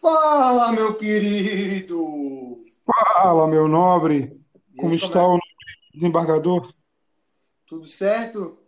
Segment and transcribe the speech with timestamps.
[0.00, 2.60] Fala, meu querido!
[2.84, 4.40] Fala, meu nobre.
[4.74, 5.26] E Como está é?
[5.26, 5.38] o
[5.94, 6.72] desembargador?
[7.66, 8.58] Tudo certo?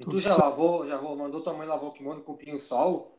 [0.00, 0.44] Tudo tu já certo.
[0.44, 3.18] lavou, já mandou tua mãe lavar o kimono com pinho-sol?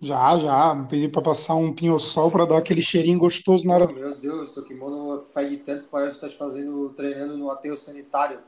[0.00, 0.86] Já, já.
[0.88, 3.86] Pedi para passar um pinho-sol para dar aquele cheirinho gostoso na hora.
[3.86, 7.76] Oh, meu Deus, teu kimono fede tanto que parece que tá fazendo, treinando no aterro
[7.76, 8.40] sanitário.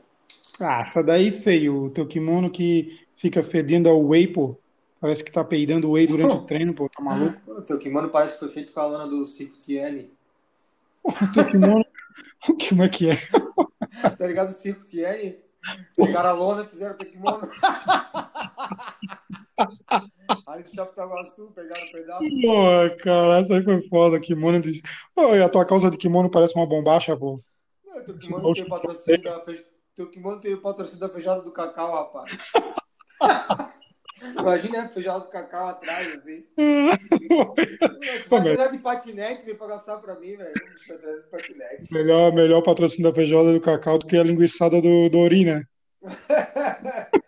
[0.59, 1.85] Ah, essa daí, feio.
[1.85, 4.60] O teu kimono que fica fedendo ao whey, pô.
[5.01, 6.87] Parece que tá peidando whey durante o treino, pô.
[6.87, 7.39] Tá maluco?
[7.51, 10.13] O teu kimono parece que foi feito com a lona do Circo Tiani.
[11.03, 11.83] O teu kimono,
[12.69, 13.15] como é que é?
[14.17, 15.37] Tá ligado o Circo Tiani?
[15.95, 17.41] Pegaram a lona e fizeram o teu kimono.
[20.47, 22.23] Ali do Shopping Itaguaçu, pegaram um pedaço.
[22.41, 24.19] Pô, cara, essa aí foi foda.
[24.19, 24.81] Kimono de...
[25.15, 27.39] Pô, e a tua calça de kimono parece uma bombacha, pô.
[27.85, 29.43] Meu, teu kimono tem patrocínio da.
[29.95, 32.31] Teu kimono tem patrocínio da feijoada do Cacau, rapaz.
[34.37, 36.45] Imagina a feijoada do Cacau atrás, assim.
[37.27, 37.55] Pô,
[38.29, 40.53] vai trazer de patinete, vem pra gastar pra mim, velho.
[41.31, 41.91] Patinete.
[41.93, 45.63] melhor, melhor patrocínio da feijoada do Cacau do que a linguiçada do, do Ori, né?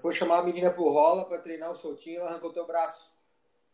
[0.00, 3.04] Foi chamar a menina pro rola pra treinar o soltinho e ela arrancou teu braço.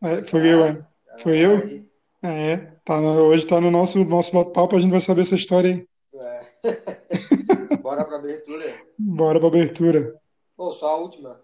[0.03, 0.83] É, foi eu, é.
[1.19, 1.57] Foi eu?
[1.57, 1.85] Aí,
[2.21, 5.71] É, tá no- hoje tá no nosso, nosso bate-papo, a gente vai saber essa história
[5.71, 5.87] aí.
[6.19, 6.47] é.
[7.81, 8.75] Bora pra abertura.
[8.99, 10.15] Bora pra abertura.
[10.57, 11.39] Pô, só a última.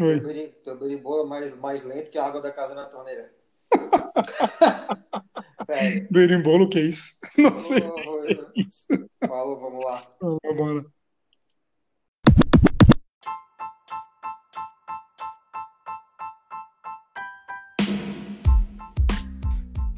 [0.00, 0.20] Oi.
[0.62, 3.34] Teu berimbolo é mais, mais lento que a água da casa na torneira.
[5.66, 6.06] Sério.
[6.08, 7.16] Berimbolo, que é isso?
[7.36, 8.86] Não sei que é isso.
[9.26, 10.08] Falou, vamos lá.
[10.20, 10.86] Vamos Bora.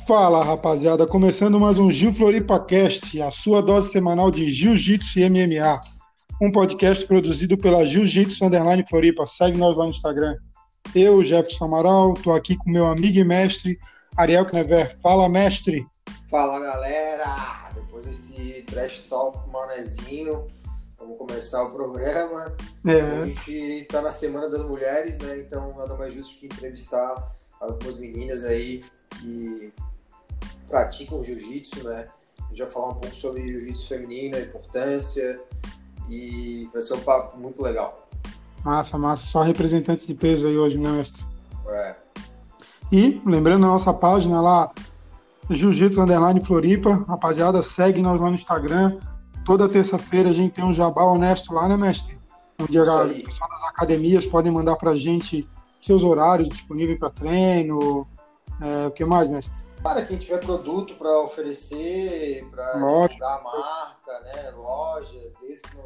[0.09, 1.07] Fala, rapaziada.
[1.07, 6.00] Começando mais um Gil Floripa Cast, a sua dose semanal de Jiu-Jitsu e MMA.
[6.41, 9.27] Um podcast produzido pela Jiu-Jitsu Underline Floripa.
[9.27, 10.39] Segue nós lá no Instagram.
[10.95, 13.79] Eu, Jefferson Amaral, tô aqui com meu amigo e mestre,
[14.17, 14.97] Ariel Knever.
[15.03, 15.87] Fala, mestre.
[16.31, 17.71] Fala, galera!
[17.75, 20.47] Depois desse trash talk manezinho,
[20.99, 22.57] vamos começar o programa.
[22.87, 25.41] A É, gente tá na Semana das Mulheres, né?
[25.41, 28.83] Então nada mais justo que entrevistar algumas meninas aí
[29.21, 29.71] que
[30.67, 32.09] praticam jiu-jitsu, né?
[32.39, 35.39] A vai falar um pouco sobre jiu-jitsu feminino, a importância
[36.11, 38.09] e vai ser um papo muito legal.
[38.65, 39.25] massa, massa.
[39.25, 41.25] Só representantes de peso aí hoje, né, mestre?
[41.69, 41.97] É.
[42.93, 44.71] E lembrando a nossa página lá,
[45.49, 48.99] Jiu-Jitsu Underline Floripa, rapaziada, segue nós lá no Instagram.
[49.45, 52.19] Toda terça-feira a gente tem um jabá honesto lá, né, mestre?
[52.61, 55.49] Onde a- pessoal das academias podem mandar pra gente
[55.81, 58.07] seus horários disponíveis para treino.
[58.61, 59.55] É, o que mais, mestre?
[59.83, 62.79] Para quem tiver produto para oferecer, para a
[63.43, 64.51] marca, né?
[64.55, 65.85] Lojas, desde que não,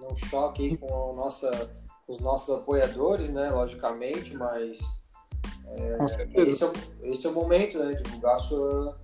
[0.00, 1.70] não, choque com, a nossa,
[2.06, 3.50] com os nossos apoiadores, né?
[3.50, 4.78] Logicamente, mas
[6.08, 6.50] certeza.
[6.50, 6.72] esse é, o,
[7.12, 7.94] esse é o momento, né?
[7.94, 8.98] Divulgar a sua.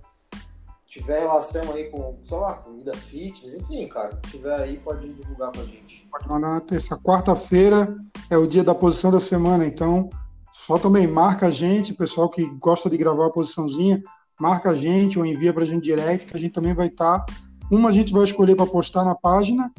[0.87, 4.17] Tiver relação aí com, sei lá, comida fitness, enfim, cara.
[4.31, 6.07] Tiver aí, pode divulgar pra gente.
[6.09, 6.97] Pode mandar na terça.
[6.97, 7.93] Quarta-feira
[8.29, 10.09] é o dia da posição da semana, então
[10.53, 14.01] só também marca a gente, pessoal que gosta de gravar a posiçãozinha,
[14.39, 17.25] marca a gente ou envia pra gente direct, que a gente também vai estar.
[17.69, 19.69] Uma a gente vai escolher para postar na página,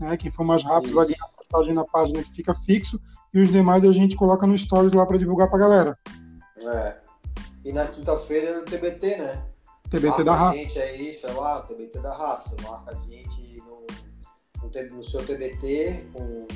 [0.00, 0.16] né?
[0.16, 1.14] Quem for mais rápido vai Isso.
[1.14, 3.00] ganhar a postagem na página que fica fixo,
[3.32, 5.98] e os demais a gente coloca no stories lá para divulgar pra galera.
[6.62, 6.96] É.
[7.64, 9.44] E na quinta-feira é o TBT, né?
[9.90, 10.58] TBT marca da a raça.
[10.58, 12.56] gente aí, sei lá, o TBT da raça.
[12.62, 13.86] Marca a gente no,
[14.62, 16.46] no, no seu TBT, com,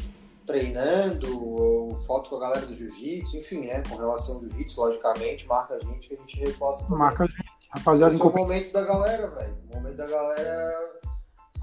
[0.47, 3.83] treinando, ou foto com a galera do jiu-jitsu, enfim, né?
[3.89, 6.99] Com relação ao jiu-jitsu, logicamente, marca a gente que a gente reposta também.
[6.99, 7.45] Marca a gente.
[7.71, 9.57] Rapaziada, Esse é o momento da galera, velho.
[9.69, 11.01] O momento da galera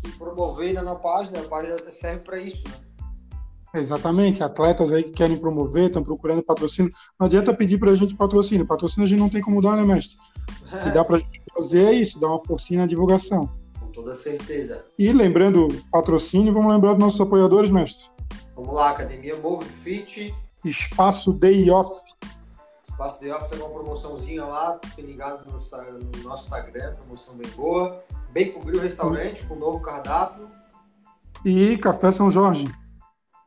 [0.02, 2.74] se promover na página, a página serve pra isso, né?
[3.74, 6.92] Exatamente, atletas aí que querem promover, estão procurando patrocínio.
[7.18, 8.68] Não adianta pedir pra gente patrocínio.
[8.68, 10.18] Patrocínio a gente não tem como dar, né, mestre?
[10.74, 13.50] O que dá pra gente fazer é isso, dar uma forcinha na divulgação.
[13.80, 14.84] Com toda certeza.
[15.00, 18.10] E lembrando patrocínio, vamos lembrar dos nossos apoiadores, mestre.
[18.56, 20.36] Vamos lá, Academia Move Fit.
[20.66, 22.02] Espaço Day Off.
[22.84, 27.50] Espaço de Off tem uma promoçãozinha lá, fique ligado no, no nosso Instagram, promoção bem
[27.52, 28.04] boa.
[28.34, 30.50] Bacon Grill Restaurante com novo cardápio.
[31.44, 32.66] E Café São Jorge.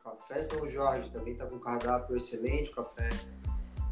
[0.03, 2.71] Café São Jorge também está com cardápio excelente.
[2.71, 3.09] O café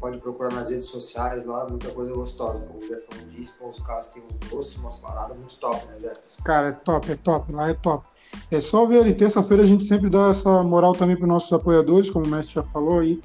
[0.00, 2.64] pode procurar nas redes sociais lá, muita coisa gostosa.
[2.66, 6.42] Como o Jefferson disse, os caras têm uns doces, umas paradas muito top, né, Jefferson?
[6.44, 8.06] Cara, é top, é top, lá é top.
[8.50, 11.52] É só ver ali, terça-feira a gente sempre dá essa moral também para os nossos
[11.52, 13.20] apoiadores, como o mestre já falou aí,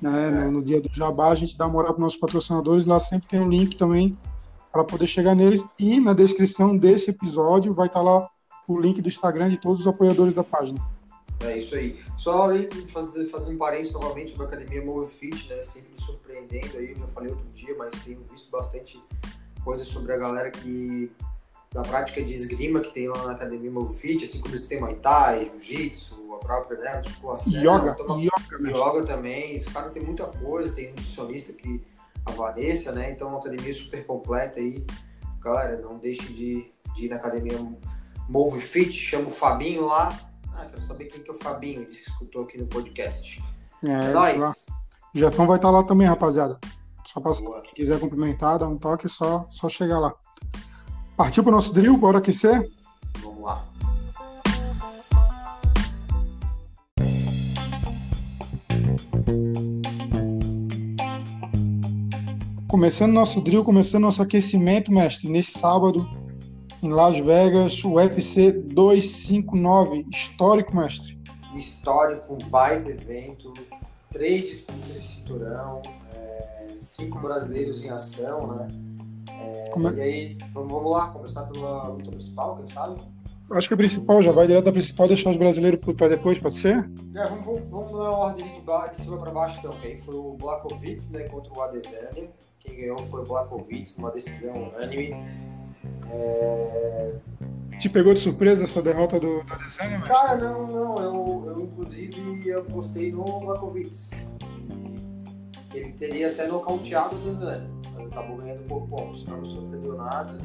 [0.00, 0.28] né?
[0.28, 0.30] É.
[0.30, 3.28] No, no dia do Jabá, a gente dá moral para os nossos patrocinadores, lá sempre
[3.28, 4.16] tem um link também
[4.76, 5.64] para poder chegar neles.
[5.78, 8.28] E na descrição desse episódio vai estar lá
[8.68, 10.78] o link do Instagram de todos os apoiadores da página.
[11.40, 11.98] É isso aí.
[12.18, 15.62] Só aí, fazer, fazer um parênteses novamente sobre a academia Move Fit, né?
[15.62, 19.02] Sempre me surpreendendo aí, eu já falei outro dia, mas tenho visto bastante
[19.64, 21.10] coisas sobre a galera que
[21.72, 24.80] da prática de esgrima que tem lá na academia Move Fit, assim como eles têm
[24.80, 27.52] Muay Thai, Jiu-Jitsu, a própria né, musculação.
[27.52, 29.56] Yoga, então, yoga, yoga também.
[29.56, 31.82] Os caras têm muita coisa, tem nutricionista que
[32.26, 33.12] a Vanessa, né?
[33.12, 34.84] Então, uma academia super completa aí.
[35.40, 37.56] Galera, não deixe de, de ir na academia
[38.28, 40.16] Move Fit, chama o Fabinho lá.
[40.54, 43.42] Ah, quero saber quem que é o Fabinho, ele que escutou aqui no podcast.
[43.86, 44.42] É, é nóis.
[44.42, 46.58] O Jefão vai estar lá também, rapaziada.
[47.04, 47.32] Só para
[47.62, 50.14] quem quiser cumprimentar, dar um toque, só, só chegar lá.
[51.16, 52.68] Partiu para o nosso drill, bora aquecer?
[62.76, 66.06] Começando nosso drill, começando nosso aquecimento, mestre, nesse sábado,
[66.82, 71.18] em Las Vegas, o UFC 259, histórico, mestre.
[71.54, 73.50] Histórico, baita evento,
[74.12, 75.80] três disputas de cinturão,
[76.14, 78.68] é, cinco brasileiros em ação, né?
[79.30, 79.94] É, é?
[79.94, 83.00] E aí, vamos, lá, começar pela luta principal, quem sabe?
[83.52, 86.56] Acho que a principal, já vai direto da principal, deixar os brasileiros para depois, pode
[86.56, 86.90] ser?
[87.14, 90.14] É, vamos, vamos, vamos na ordem de, de cima para baixo, então, que aí foi
[90.14, 92.28] o Blakovic né, contra o Adesanya.
[92.66, 95.14] Quem ganhou foi o Blakovic, uma decisão unânime.
[96.10, 97.14] É...
[97.78, 99.98] Te pegou de surpresa essa derrota do, do Adesanya?
[99.98, 100.08] Mas...
[100.08, 100.98] Cara, não, não.
[100.98, 103.90] Eu, eu inclusive eu postei no Blakovic.
[105.70, 107.70] Que ele teria até nocauteado o Adesanya.
[107.94, 109.24] Mas acabou ganhando por pontos.
[109.24, 110.38] Não surpreendeu nada.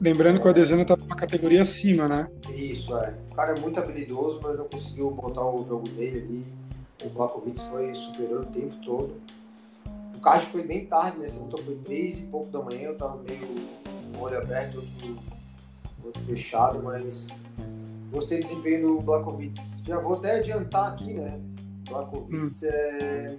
[0.00, 0.40] Lembrando é...
[0.40, 2.28] que o Adesanya tá numa categoria acima, né?
[2.54, 3.14] Isso, é.
[3.30, 6.44] O cara é muito habilidoso, mas não conseguiu botar o jogo dele ali.
[7.04, 9.20] O Blakovic foi superior o tempo todo.
[10.24, 12.88] O card foi bem tarde nessa luta, foi três e pouco da manhã.
[12.88, 15.18] Eu tava meio um olho aberto, outro,
[16.02, 17.28] outro fechado, mas
[18.10, 19.60] gostei do desempenho do Blakovic.
[19.86, 21.38] Já vou até adiantar aqui, né?
[21.86, 22.50] Blakovic hum.
[22.62, 23.36] é,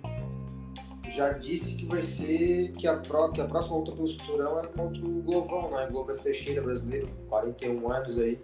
[1.09, 4.67] já disse que vai ser que a, pro, que a próxima luta pelo cinturão é
[4.67, 5.87] contra o Glovão, né?
[5.89, 8.39] Glover Teixeira, brasileiro, 41 anos aí.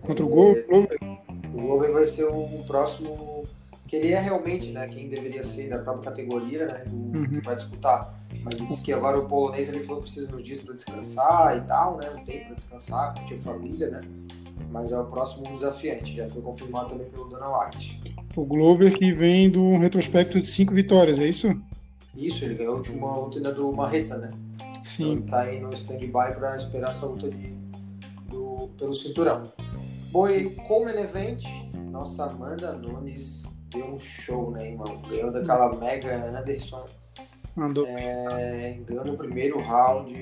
[0.00, 0.66] Contra é, o Glover?
[1.54, 3.33] O Glover vai ser o próximo
[3.86, 7.28] que ele é realmente, né, quem deveria ser da própria categoria, né, o, uhum.
[7.28, 8.18] que vai disputar.
[8.42, 11.56] Mas disse que agora o polonês ele falou que precisa de uns dias para descansar
[11.56, 14.00] e tal, né, um tempo para descansar, curtir a família, né.
[14.70, 18.00] Mas é o próximo desafiante, já foi confirmado também pelo Dana White.
[18.34, 21.48] O Glover que vem do retrospecto de cinco vitórias, é isso?
[22.16, 24.30] Isso, ele ganhou a última luta ainda do Marreta, né?
[24.82, 25.12] Sim.
[25.12, 27.54] Então tá aí no stand-by para esperar essa luta de,
[28.28, 29.42] do, pelo cinturão.
[30.12, 31.44] Foi como event,
[31.90, 33.43] nossa Amanda Nunes
[33.74, 35.02] deu um show, né, irmão?
[35.08, 36.84] Ganhou daquela Mega Anderson.
[37.56, 37.86] Mandou.
[37.86, 40.14] É, ganhou no primeiro round.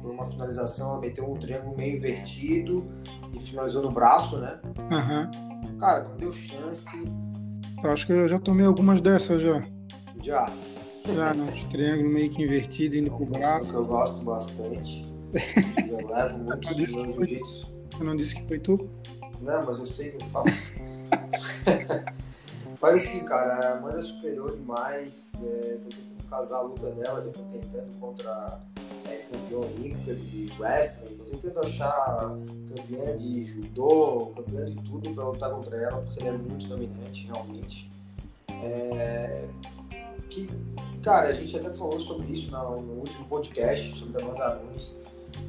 [0.00, 2.88] Foi uma finalização, ela meteu um triângulo meio invertido
[3.32, 4.60] e finalizou no braço, né?
[4.64, 5.78] Uhum.
[5.78, 6.86] Cara, não deu chance.
[7.82, 9.60] Eu acho que eu já tomei algumas dessas já.
[10.22, 10.46] Já.
[11.08, 11.52] Já, né?
[11.70, 13.74] Triângulo meio que invertido indo pro braço.
[13.74, 15.04] eu gosto bastante.
[15.90, 17.78] eu levo muito no jiu-jitsu.
[17.98, 18.88] Eu não disse que foi tu?
[19.40, 20.50] Não, mas eu sei que eu faço.
[22.80, 25.32] Mas assim, cara, a Amanda superior demais.
[25.42, 28.60] É, tô tentando casar a luta dela, já tô tentando contra
[29.08, 32.36] é, campeã olímpica de wrestling, tô tentando achar
[32.68, 37.26] campeã de judô, campeã de tudo pra lutar contra ela, porque ela é muito dominante,
[37.26, 37.90] realmente.
[38.62, 39.48] É,
[40.30, 40.48] que,
[41.02, 44.94] cara, a gente até falou sobre isso no, último podcast, sobre a Amanda Nunes.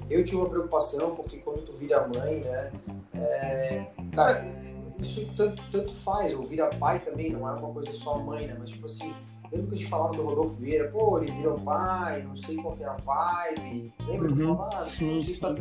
[0.10, 2.72] Eu tive uma preocupação, porque quando tu vira mãe, né,
[3.14, 4.69] é, cara
[5.02, 8.56] isso tanto, tanto faz, ou vira pai também, não é uma coisa só mãe, né?
[8.60, 9.14] Mas tipo assim,
[9.52, 12.76] lembra que a gente falava do Rodolfo Vieira, pô, ele virou pai, não sei qual
[12.76, 14.56] que é a vibe, lembra uhum.
[14.56, 15.40] falava, ah, sim, sim.
[15.40, 15.56] Tá...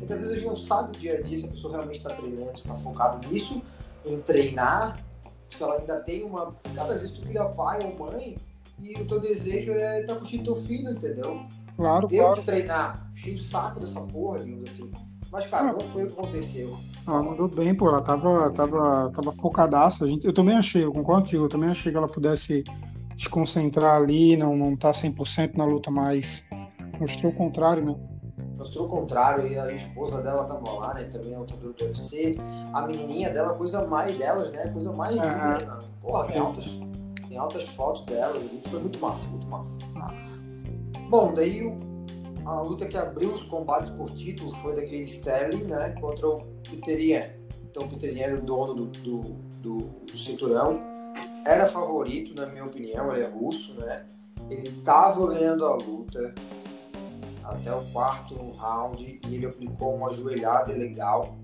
[0.00, 1.72] É que às vezes a gente não sabe o dia a dia se a pessoa
[1.74, 3.62] realmente está treinando, se está focado nisso,
[4.04, 5.02] em treinar,
[5.50, 6.54] se ela ainda tem uma.
[6.74, 8.36] Cada vez tu vira pai ou mãe
[8.78, 11.46] e o teu desejo é estar tá curtindo teu filho, entendeu?
[11.76, 12.40] Claro, Deu claro.
[12.40, 14.90] de treinar, cheio o saco dessa porra, digamos assim.
[15.30, 16.78] Mas, cara, não foi o que aconteceu.
[17.06, 17.88] Ela mandou bem, pô.
[17.88, 20.04] Ela tava, tava, tava focadaça.
[20.04, 22.64] A gente, eu também achei, eu concordo contigo, eu também achei que ela pudesse
[23.16, 26.44] se concentrar ali, não, não tá 100% na luta, mas
[26.98, 27.94] mostrou o contrário, né?
[28.56, 31.04] Mostrou o contrário, e a esposa dela tava lá, né?
[31.04, 32.36] Também é lutador do UFC.
[32.72, 34.68] A menininha dela, coisa mais delas, né?
[34.68, 35.78] Coisa mais linda, né?
[36.00, 36.64] Porra, tem altas,
[37.28, 38.62] tem altas fotos delas ali.
[38.68, 39.78] Foi muito massa, muito massa.
[39.92, 40.42] Massa.
[41.10, 41.93] Bom, daí o
[42.44, 47.00] a luta que abriu os combates por título foi daquele Sterling, né, contra o Peter
[47.00, 47.30] Yan.
[47.70, 49.20] Então o Peter Yan era o dono do, do,
[49.60, 50.80] do, do cinturão,
[51.46, 54.06] era favorito, na minha opinião, ele é russo, né?
[54.50, 56.34] Ele estava ganhando a luta
[57.44, 61.36] até o quarto round e ele aplicou uma joelhada legal.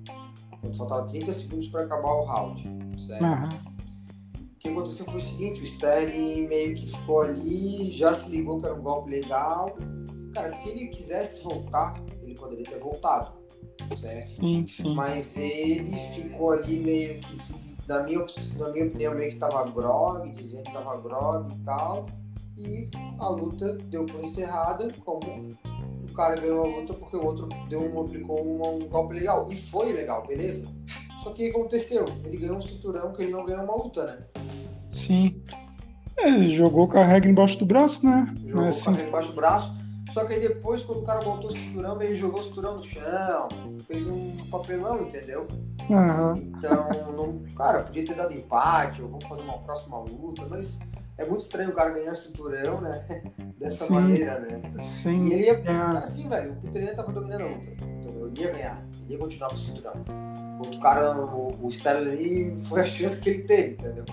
[0.61, 2.63] quando faltava 30 segundos para acabar o round,
[3.07, 3.25] certo?
[3.25, 3.49] Aham.
[4.39, 8.59] O que aconteceu foi o seguinte, o Sterling meio que ficou ali, já se ligou
[8.59, 9.75] que era um golpe legal.
[10.35, 13.33] Cara, se ele quisesse voltar, ele poderia ter voltado,
[13.97, 14.27] certo?
[14.27, 14.95] Sim, sim.
[14.95, 17.39] Mas ele ficou ali meio que,
[17.89, 18.25] na minha,
[18.57, 22.07] na minha opinião, meio que tava grog, dizendo que tava grog e tal.
[22.57, 25.49] E a luta deu por encerrada, como
[26.09, 29.51] o cara ganhou a luta porque o outro deu um, aplicou um, um golpe legal.
[29.51, 30.67] E foi legal, beleza?
[31.23, 32.05] Só que o que aconteceu?
[32.25, 34.43] Ele ganhou um cinturão que ele não ganhou uma luta, né?
[34.91, 35.43] Sim.
[36.17, 38.35] É, Ele jogou com a regra embaixo do braço, né?
[38.47, 38.89] Jogou é com assim.
[38.89, 39.80] a regra embaixo do braço.
[40.13, 42.83] Só que aí depois, quando o cara voltou o cinturão, ele jogou o cinturão no
[42.83, 43.49] chão,
[43.87, 45.47] fez um papelão, entendeu?
[45.91, 46.37] Aham.
[46.39, 50.79] Então, não, cara, podia ter dado empate, ou vamos fazer uma próxima luta, mas
[51.17, 53.23] é muito estranho o cara ganhar cinturão, né?
[53.59, 53.95] Dessa Sim.
[53.95, 54.63] maneira, né?
[54.79, 55.27] Sim.
[55.27, 55.53] E ele ia.
[55.53, 55.63] É.
[55.63, 57.71] Cara, assim, velho, o Peter Yan tava dominando a luta.
[57.71, 58.27] Entendeu?
[58.29, 59.93] Ele ia ganhar, ele ia continuar com o cinturão.
[60.57, 64.05] O outro cara, o, o Sterling ali, foi a chance que ele teve, entendeu?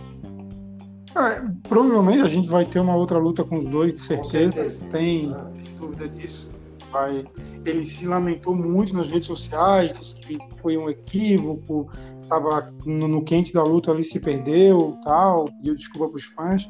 [1.15, 4.53] É, provavelmente a gente vai ter uma outra luta com os dois, de certeza.
[4.53, 4.85] certeza.
[4.91, 6.51] Tem, Ah, tem dúvida disso.
[6.91, 7.25] Vai.
[7.65, 11.89] Ele se lamentou muito nas redes sociais, disse que foi um equívoco,
[12.21, 16.69] estava no, no quente da luta ali, se perdeu tal, pediu desculpa para os fãs.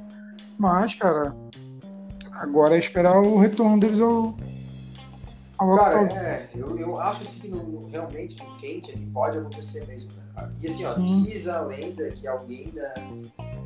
[0.58, 1.36] Mas, cara,
[2.34, 4.36] agora é esperar o retorno deles ao.
[5.60, 6.20] ao Cara, octógono.
[6.20, 10.24] é, eu, eu acho assim que no, realmente no quente ele pode acontecer mesmo, né,
[10.34, 10.54] cara?
[10.60, 12.94] E assim, ó, diz a lenda que alguém da,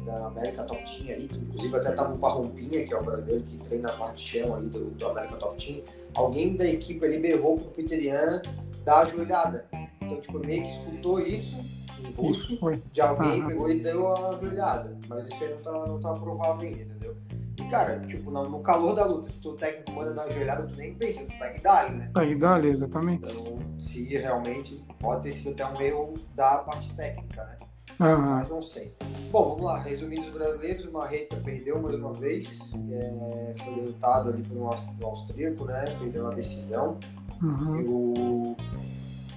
[0.06, 3.44] da América Top Team ali, que inclusive até tava o Parrompinha, que é o brasileiro
[3.44, 5.82] que treina a parte de chão ali do, do América Top Team,
[6.16, 8.42] alguém da equipe ali berrou pro Peter Yan
[8.84, 9.66] dar a joelhada.
[10.02, 11.58] Então, tipo, meio que escutou isso
[12.00, 12.82] em Isso foi.
[12.92, 13.48] de alguém Aham.
[13.48, 14.98] pegou e deu a joelhada.
[15.08, 17.16] Mas isso aí não tá, não tá provável ainda, entendeu?
[17.60, 20.78] E, cara, tipo, no, calor da luta, se o técnico manda dar uma joelhada, tu
[20.78, 22.12] nem pensa, tu pega e dá ali, né?
[22.16, 23.32] Aí dá, exatamente.
[23.32, 27.58] Então, se realmente pode ter sido até um erro da parte técnica, né?
[28.00, 28.36] Aham.
[28.40, 28.94] Mas não sei.
[29.32, 29.80] Bom, vamos lá.
[29.80, 32.60] Resumindo os brasileiros, o Marreta perdeu mais uma vez.
[32.92, 35.84] É, foi derrotado ali por um aus- austríaco, né?
[36.00, 36.98] Perdeu uma decisão.
[37.42, 37.80] Uhum.
[37.80, 38.56] Eu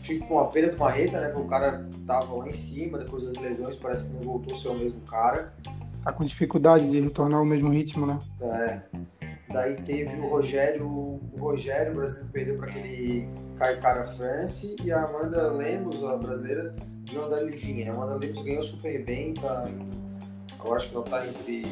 [0.03, 1.29] fico com a pena do Marreta, né?
[1.29, 4.59] Porque o cara tava lá em cima, depois das lesões, parece que não voltou a
[4.59, 5.53] ser o mesmo cara.
[6.03, 8.19] Tá com dificuldade de retornar ao mesmo ritmo, né?
[8.43, 8.81] É.
[9.51, 15.05] Daí teve o Rogério, o Rogério, o brasileiro, perdeu para aquele Caicara France e a
[15.05, 16.75] Amanda Lemos, a brasileira,
[17.15, 17.93] ganhou da Livinha.
[17.93, 19.65] A Amanda Lemos ganhou super bem, tá
[20.59, 21.67] agora acho que não tá entre,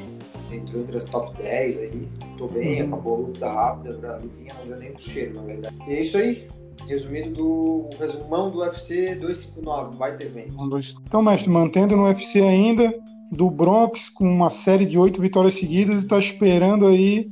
[0.53, 2.09] entre, entre as top 10 aí.
[2.39, 2.89] Tô bem, Uhum.
[2.89, 5.77] acabou a luta rápida pra Livinha, não deu nem um cheiro, na verdade.
[5.87, 6.47] E é isso aí.
[6.87, 10.57] Resumido do resumão do UFC 259, vai ter evento.
[10.69, 10.95] Dois.
[11.07, 12.93] Então, mestre, mantendo no UFC ainda,
[13.31, 17.31] do Bronx com uma série de oito vitórias seguidas e está esperando aí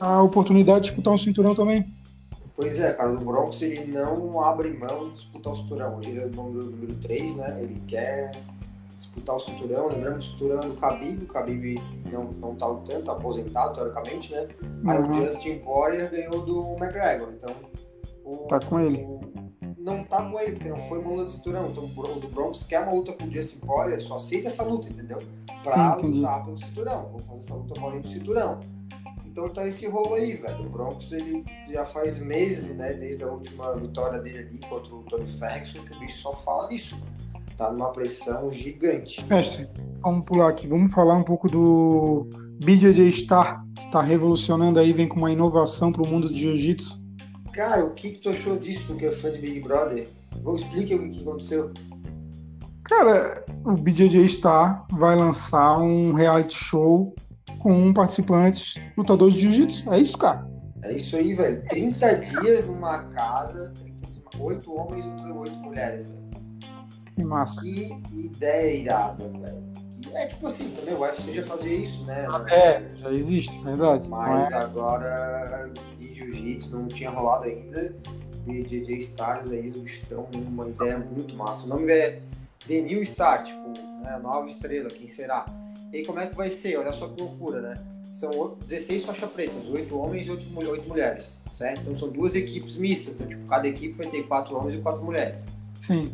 [0.00, 1.84] a oportunidade de disputar um cinturão também.
[2.56, 5.96] Pois é, cara, o Bronx ele não abre mão de disputar o cinturão.
[5.98, 7.62] Hoje ele é o número, número 3, né?
[7.62, 8.30] Ele quer
[8.96, 9.88] disputar o cinturão.
[9.88, 11.82] Lembrando que o cinturão é do Khabib, o Khabib
[12.12, 14.46] não, não tá lutando, tá aposentado, teoricamente, né?
[14.86, 15.20] Aí Uhum.
[15.22, 17.54] o Justin Poirier ganhou do McGregor, então...
[18.24, 19.02] O, Tá com ele.
[19.02, 19.20] o-
[19.76, 21.66] não tá com ele, porque não foi uma luta de cinturão.
[21.68, 24.88] Então o do Bronx quer uma luta com o Justin Poirier, só aceita essa luta,
[24.88, 25.18] entendeu?
[25.62, 27.02] Pra Sim, lutar pelo cinturão.
[27.10, 28.60] Vamos fazer essa luta valendo o cinturão.
[29.34, 30.64] Então tá esse rolo aí, velho.
[30.64, 35.02] O Bronx ele já faz meses, né, desde a última vitória dele ali contra o
[35.02, 37.02] Tony Ferguson, que o bicho só fala mano.
[37.56, 39.24] Tá numa pressão gigante.
[39.24, 39.68] Mestre,
[40.00, 40.68] vamos pular aqui.
[40.68, 42.28] Vamos falar um pouco do
[42.64, 47.00] BJJ Star, que está revolucionando aí, vem com uma inovação para o mundo de jiu-jitsu.
[47.52, 50.06] Cara, o que, que tu achou disso, porque é fã de Big Brother?
[50.44, 51.72] Vou explicar o que aconteceu.
[52.84, 57.16] Cara, o BJJ Star vai lançar um reality show
[57.58, 59.92] com participantes lutadores de jiu-jitsu.
[59.92, 60.46] É isso, cara.
[60.84, 61.64] É isso aí, velho.
[61.68, 63.72] 30 dias numa casa,
[64.38, 66.24] 8 homens e 8 mulheres, velho.
[67.14, 67.60] Que massa.
[67.60, 69.74] Que ideia irada, velho.
[70.12, 72.26] É tipo assim, também o UFC já fazia isso, né?
[72.50, 74.08] É, já existe, verdade.
[74.08, 74.54] Mas é?
[74.56, 77.94] agora de jiu-jitsu não tinha rolado ainda.
[78.46, 81.64] E DJ Stars aí, eles estão uma ideia muito massa.
[81.64, 82.20] O nome é
[82.68, 83.68] The New Star, tipo,
[84.02, 84.18] né?
[84.22, 85.46] Nova estrela, quem será?
[85.94, 86.76] E aí como é que vai ser?
[86.76, 87.74] Olha só que loucura, né?
[88.12, 91.82] São o- 16 faixas pretas, 8 homens e 8, mul- 8 mulheres, certo?
[91.82, 95.04] Então são duas equipes mistas, então tipo, cada equipe vai ter 4 homens e 4
[95.04, 95.44] mulheres.
[95.80, 96.12] Sim.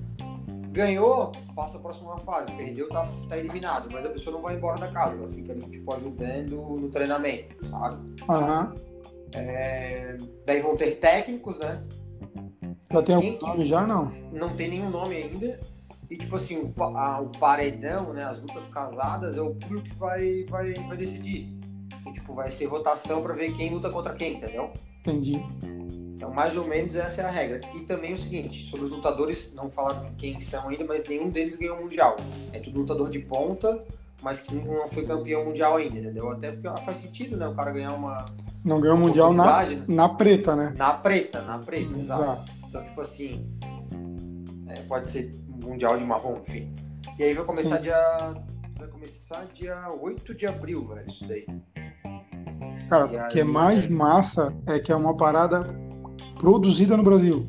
[0.70, 2.52] Ganhou, passa a próxima fase.
[2.52, 3.88] Perdeu, tá, tá eliminado.
[3.90, 7.96] Mas a pessoa não vai embora da casa, ela fica tipo, ajudando no treinamento, sabe?
[8.28, 8.74] Aham.
[9.34, 11.82] É, Daí vão ter técnicos, né?
[12.92, 13.86] Já tem algum nome já?
[13.86, 14.12] Não.
[14.30, 15.58] Não tem nenhum nome ainda.
[16.10, 18.24] E tipo assim, o, a- o paredão, né?
[18.24, 21.56] As lutas casadas é o público que vai, vai, vai decidir.
[22.06, 24.72] E, tipo, vai ser votação pra ver quem luta contra quem, entendeu?
[25.00, 25.40] Entendi.
[26.14, 27.60] Então, mais ou menos essa é a regra.
[27.74, 31.56] E também o seguinte, sobre os lutadores, não falaram quem são ainda, mas nenhum deles
[31.56, 32.16] ganhou o Mundial.
[32.52, 33.82] É tudo lutador de ponta,
[34.22, 36.28] mas que não foi campeão mundial ainda, entendeu?
[36.30, 37.46] Até porque faz sentido, né?
[37.48, 38.24] O cara ganhar uma.
[38.64, 40.74] Não ganhou o Mundial na, na preta, né?
[40.76, 42.22] Na preta, na preta, exato.
[42.22, 42.52] exato.
[42.68, 43.46] Então, tipo assim,
[44.68, 46.72] é, pode ser Mundial de marrom, enfim.
[47.18, 47.82] E aí vai começar Sim.
[47.82, 48.34] dia.
[48.78, 51.46] Vai começar dia 8 de abril, velho, isso daí.
[52.88, 55.66] Cara, o que é mais massa é que é uma parada
[56.38, 57.46] produzida no Brasil.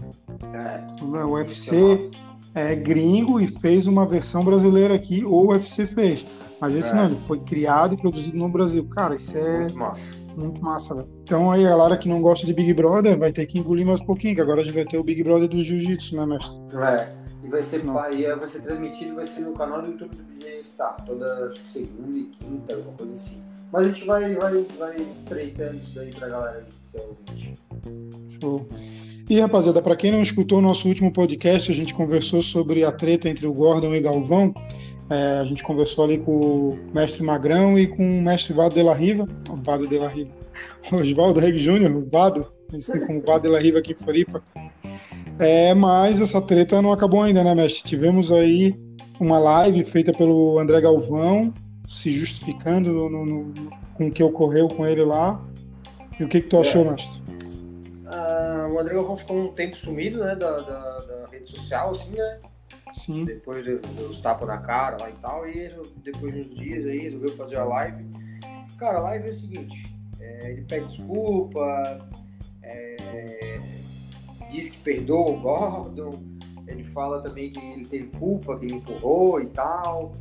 [0.53, 1.03] É.
[1.03, 2.11] O UFC
[2.53, 6.25] é, é gringo e fez uma versão brasileira aqui, ou o UFC fez.
[6.59, 6.95] Mas esse é.
[6.95, 8.87] não, ele foi criado e produzido no Brasil.
[8.89, 11.07] Cara, isso é muito massa, muito massa velho.
[11.23, 13.99] Então aí a galera que não gosta de Big Brother vai ter que engolir mais
[14.01, 16.59] um pouquinho, que agora a gente vai ter o Big Brother do Jiu-Jitsu, né, mestre?
[16.77, 17.20] É.
[17.51, 20.95] Vai ser, vai, vai ser transmitido, vai ser no canal do YouTube do BJ Star,
[21.05, 23.43] toda segunda e quinta, alguma coisa assim.
[23.71, 27.57] Mas a gente vai, vai, vai estreitando isso daí pra galera que é ouvinte.
[28.39, 28.67] Show.
[29.29, 32.91] E rapaziada, para quem não escutou o nosso último podcast, a gente conversou sobre a
[32.91, 34.53] treta entre o Gordon e Galvão.
[35.09, 38.81] É, a gente conversou ali com o mestre Magrão e com o mestre Vado de
[38.83, 40.31] la Riva, o Vado de la Riva,
[40.91, 44.41] Oswaldo Reg Júnior, o Vado, conhecido como Vado de la Riva aqui em Floripa.
[45.41, 47.89] É, mas essa treta não acabou ainda, né, mestre?
[47.89, 48.79] Tivemos aí
[49.19, 51.51] uma live feita pelo André Galvão,
[51.87, 55.43] se justificando no, no, no, com o que ocorreu com ele lá.
[56.19, 56.91] E o que, que tu achou, é.
[56.91, 57.19] mestre?
[58.05, 62.11] Uh, o André Galvão ficou um tempo sumido, né, da, da, da rede social, assim,
[62.11, 62.39] né?
[62.93, 63.25] Sim.
[63.25, 65.71] Depois dos tapas na cara lá e tal, e
[66.03, 68.05] depois de uns dias aí resolveu fazer a live.
[68.77, 72.07] Cara, a live é o seguinte, é, ele pede desculpa,
[72.61, 73.59] é,
[74.51, 76.11] diz que perdoa o Gordon,
[76.67, 80.11] ele fala também que ele teve culpa, que ele empurrou e tal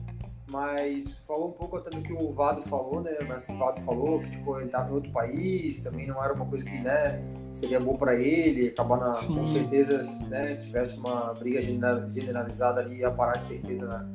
[0.50, 3.16] mas falou um pouco até do que o Vado falou, né?
[3.20, 6.44] O mestre Vado falou que tipo, ele estava em outro país, também não era uma
[6.44, 7.22] coisa que né,
[7.52, 12.99] seria bom para ele, acabar na, com certeza, né, se tivesse uma briga generalizada ali,
[12.99, 14.08] ia parar de certeza na,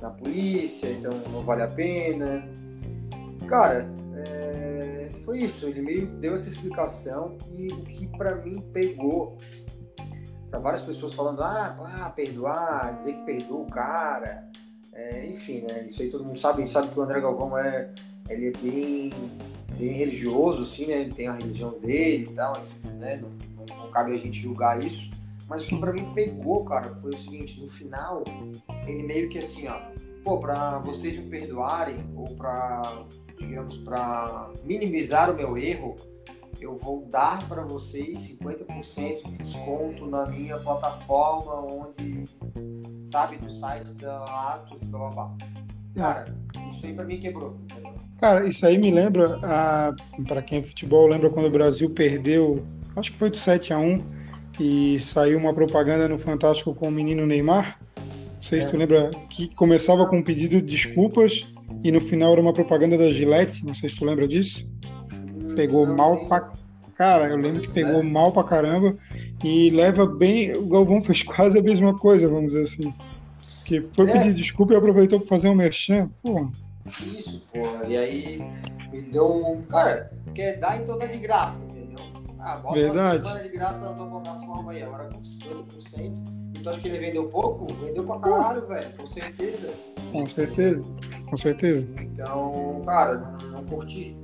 [0.00, 2.44] na polícia, então não vale a pena.
[3.46, 4.69] Cara, é,
[5.30, 9.38] foi isso, ele meio deu essa explicação e o que para mim pegou
[10.50, 14.50] para várias pessoas falando, ah, pá, perdoar, dizer que perdoa o cara
[14.92, 15.86] é, enfim, né?
[15.86, 17.92] Isso aí todo mundo sabe, sabe que o André Galvão é,
[18.28, 19.10] ele é bem,
[19.78, 21.02] bem religioso, assim, né?
[21.02, 22.52] Ele tem a religião dele e tal,
[22.98, 23.22] né?
[23.22, 25.12] Não, não, não cabe a gente julgar isso.
[25.48, 28.24] Mas o que pra mim pegou, cara, foi o seguinte, no final,
[28.84, 29.80] ele meio que assim, ó,
[30.24, 33.04] pô, pra vocês me perdoarem, ou pra,
[33.40, 35.96] digamos, pra minimizar o meu erro,
[36.60, 42.24] eu vou dar para vocês 50% de desconto na minha plataforma, onde
[43.10, 45.36] sabe, do site da Atos, blá blá blá.
[45.96, 46.34] Cara,
[46.72, 47.56] isso aí pra mim quebrou.
[48.20, 49.40] Cara, isso aí me lembra,
[50.28, 53.78] para quem é futebol, lembra quando o Brasil perdeu, acho que foi de 7 a
[53.78, 54.04] 1
[54.60, 57.80] e saiu uma propaganda no Fantástico com o menino Neymar.
[57.96, 58.62] Não sei é.
[58.62, 61.46] se tu lembra que começava com um pedido de desculpas
[61.82, 64.70] e no final era uma propaganda da Gillette, não sei se tu lembra disso.
[65.54, 66.52] Pegou mal pra.
[66.94, 68.94] Cara, eu lembro que pegou mal pra caramba
[69.42, 70.52] e leva bem.
[70.52, 72.94] O Galvão fez quase a mesma coisa, vamos dizer assim.
[73.64, 74.12] Que foi é.
[74.12, 76.10] pedir desculpa e aproveitou para fazer um merchan.
[76.22, 76.50] Pô.
[77.02, 77.86] Isso, porra.
[77.86, 78.44] E aí
[78.92, 79.62] me deu um.
[79.62, 82.04] Cara, quer dar então dá de graça, entendeu?
[82.38, 83.26] Ah, bota Verdade.
[83.26, 86.39] uma de graça na tua plataforma aí, agora com 50%.
[86.62, 87.72] Tu acha que ele vendeu pouco?
[87.74, 89.70] Vendeu pra caralho, velho, com certeza.
[90.12, 90.82] Com certeza,
[91.28, 91.88] com certeza.
[92.00, 94.16] Então, cara, não, não curti.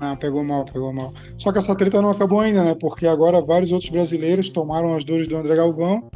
[0.00, 1.12] Ah, pegou mal, pegou mal.
[1.38, 2.76] Só que essa treta não acabou ainda, né?
[2.78, 6.10] Porque agora vários outros brasileiros tomaram as dores do André Galvão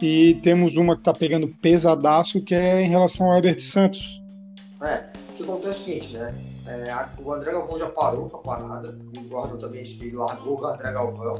[0.00, 4.22] e temos uma que tá pegando pesadaço, que é em relação ao Herbert Santos.
[4.80, 6.34] É, o que acontece é o seguinte, né?
[6.66, 10.92] É, o André Galvão já parou com a parada, o Gordon também largou o André
[10.92, 11.36] Galvão.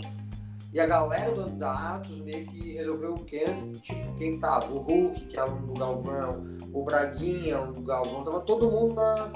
[0.77, 3.47] E a galera do da Atos meio que resolveu o quê?
[3.81, 4.71] Tipo, quem tava?
[4.75, 9.33] O Hulk, que é aluno do Galvão, o Braguinha, o Galvão, tava todo mundo na,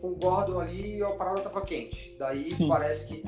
[0.00, 2.16] com o Gordon ali a parada tava quente.
[2.18, 2.66] Daí Sim.
[2.66, 3.22] parece que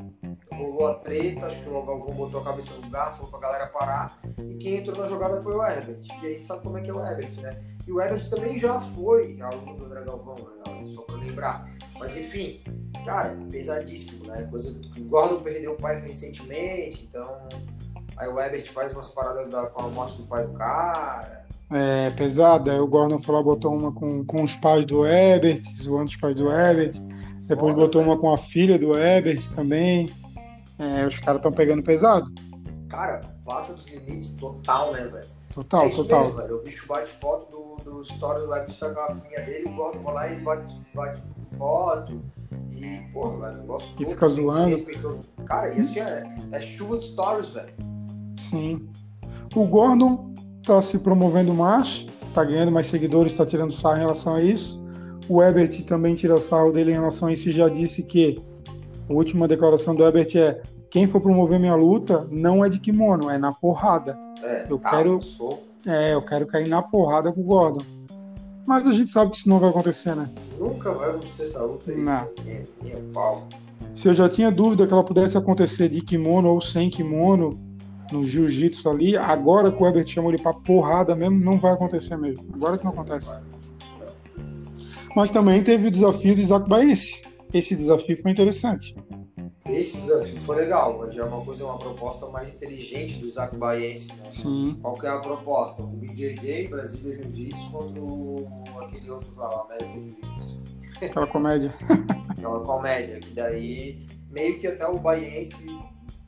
[0.52, 3.66] rolou a treta, acho que o Galvão botou a cabeça no lugar, falou pra galera
[3.68, 4.20] parar.
[4.48, 6.00] E quem entrou na jogada foi o Herbert.
[6.20, 7.62] E a gente sabe como é que é o Herbert, né?
[7.86, 10.92] E o Herbert também já foi aluno do André Galvão, né?
[10.92, 11.70] só pra lembrar.
[11.98, 12.60] Mas enfim,
[13.04, 14.46] cara, pesadíssimo, né?
[14.50, 17.48] Coisa que o Gordon perdeu o pai recentemente, então.
[18.16, 21.38] Aí o Herbert faz umas paradas da, com a morte do pai do cara
[21.70, 22.72] é, pesada.
[22.72, 26.34] Aí o Gordon falou, botou uma com, com os pais do Ebert, zoando os pais
[26.34, 26.94] do Ebert.
[27.46, 30.10] Depois Foda, botou uma com a filha do Ebert também.
[30.78, 32.30] É, os caras estão pegando pesado.
[32.88, 35.26] Cara, passa dos limites total, né, velho?
[35.54, 36.24] Total, é total.
[36.24, 36.56] Mesmo, velho.
[36.56, 39.68] O bicho bate foto do, mostra os stories, o Web tá com a filhinha dele,
[39.68, 41.22] o Gordon vai lá e bate, bate
[41.56, 42.22] foto.
[42.70, 44.86] E, pô, velho, eu gosto E fica zoando.
[45.46, 47.72] Cara, isso é, é chuva de stories, velho.
[48.36, 48.88] Sim.
[49.54, 54.34] O Gordon tá se promovendo mais, tá ganhando mais seguidores, tá tirando sarro em relação
[54.34, 54.82] a isso.
[55.28, 58.36] O Ebert também tira sarro dele em relação a isso e já disse que
[59.08, 63.28] a última declaração do Ebert é quem for promover minha luta não é de kimono,
[63.30, 64.18] é na porrada.
[64.42, 65.18] É, Eu tá, quero-.
[65.86, 67.84] É, eu quero cair na porrada com o Gordon.
[68.66, 70.28] Mas a gente sabe que isso não vai acontecer, né?
[70.58, 71.96] Nunca vai acontecer essa luta aí.
[71.96, 72.28] Não.
[72.44, 73.48] Nem, nem o pau.
[73.94, 77.58] Se eu já tinha dúvida que ela pudesse acontecer de kimono ou sem kimono
[78.12, 82.16] no jiu-jitsu ali, agora que o Ebert chamou ele pra porrada mesmo, não vai acontecer
[82.16, 82.46] mesmo.
[82.54, 83.40] Agora que não acontece.
[85.16, 87.22] Mas também teve o desafio de Isaac Baense.
[87.52, 88.94] Esse desafio foi interessante.
[89.70, 93.56] Esse desafio foi legal, mas já é uma coisa, uma proposta mais inteligente do Isaac
[93.56, 94.30] Baiense, né?
[94.30, 95.82] Sim, Qual que é a proposta?
[95.82, 100.60] O BJJ, Brasília Jiu-Jitsu, contra o, aquele outro lá, o América Jiu-Jitsu.
[101.02, 101.74] aquela comédia.
[102.38, 105.66] Aquela comédia, que daí meio que até o Baiense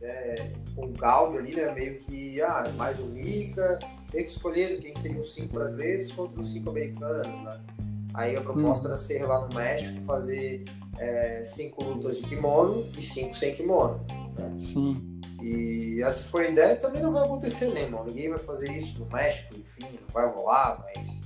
[0.03, 1.73] é, com o Gaudio ali, né?
[1.73, 3.79] Meio que, ah, mais o Mika,
[4.13, 7.61] meio que escolheram quem seriam os cinco brasileiros contra os cinco americanos, né?
[8.15, 10.65] Aí a proposta era ser lá no México, fazer
[10.99, 14.01] é, cinco lutas de kimono e cinco sem kimono.
[14.59, 15.21] Sim.
[15.43, 18.05] E essa foi a ideia, também não vai acontecer, né, irmão?
[18.05, 21.21] Ninguém vai fazer isso no México, enfim, não vai rolar, mas.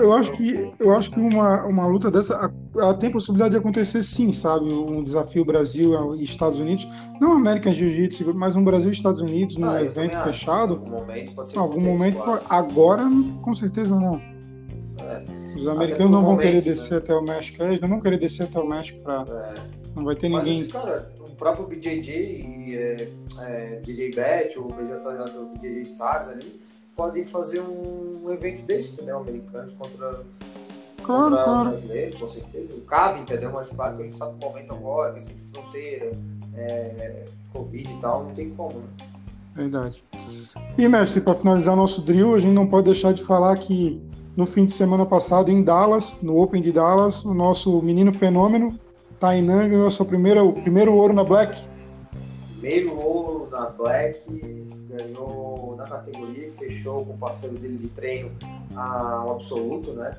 [0.00, 4.02] Eu acho que, eu acho que uma, uma luta dessa ela tem possibilidade de acontecer
[4.02, 4.72] sim, sabe?
[4.72, 6.88] Um desafio Brasil e Estados Unidos.
[7.20, 10.74] Não American Jiu-Jitsu, mas um Brasil e Estados Unidos num Ah, evento fechado.
[10.74, 13.04] Em algum momento pode ser algum momento, agora,
[13.42, 14.16] com certeza não.
[15.00, 15.43] É.
[15.64, 16.60] Os americanos no não vão querer né?
[16.60, 17.62] descer até o México.
[17.62, 19.24] Eles não vão querer descer até o México pra.
[19.26, 19.84] É.
[19.96, 20.68] Não vai ter Mas, ninguém.
[20.68, 26.28] cara, o próprio BJJ e é, é, DJ Bet, ou o BJJ do BJJ Stars
[26.28, 26.60] ali,
[26.96, 29.18] podem fazer um, evento desse, entendeu?
[29.18, 30.24] Americanos contra,
[31.02, 31.68] Claro, contra claro.
[31.70, 32.82] brasileiros, com certeza.
[32.88, 33.52] Cabe, entendeu?
[33.52, 36.12] Mas claro que a gente sabe o momento agora, questão de fronteira,
[36.56, 38.86] é, Covid e tal, não tem como, né?
[39.54, 40.04] Verdade.
[40.76, 44.02] E, mestre, para finalizar nosso drill, a gente não pode deixar de falar que
[44.36, 48.78] no fim de semana passado, em Dallas, no Open de Dallas, o nosso menino fenômeno,
[49.20, 51.58] Tainan, ganhou seu primeiro, o primeiro ouro na Black.
[52.52, 54.20] Primeiro ouro na Black,
[54.88, 58.30] ganhou na categoria, fechou com o parceiro dele de treino
[58.74, 60.16] a, o absoluto, né?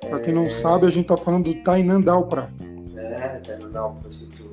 [0.00, 2.50] Pra quem não sabe, a gente tá falando do Tainan Dalpra.
[2.94, 4.44] É, é, não, eu sei que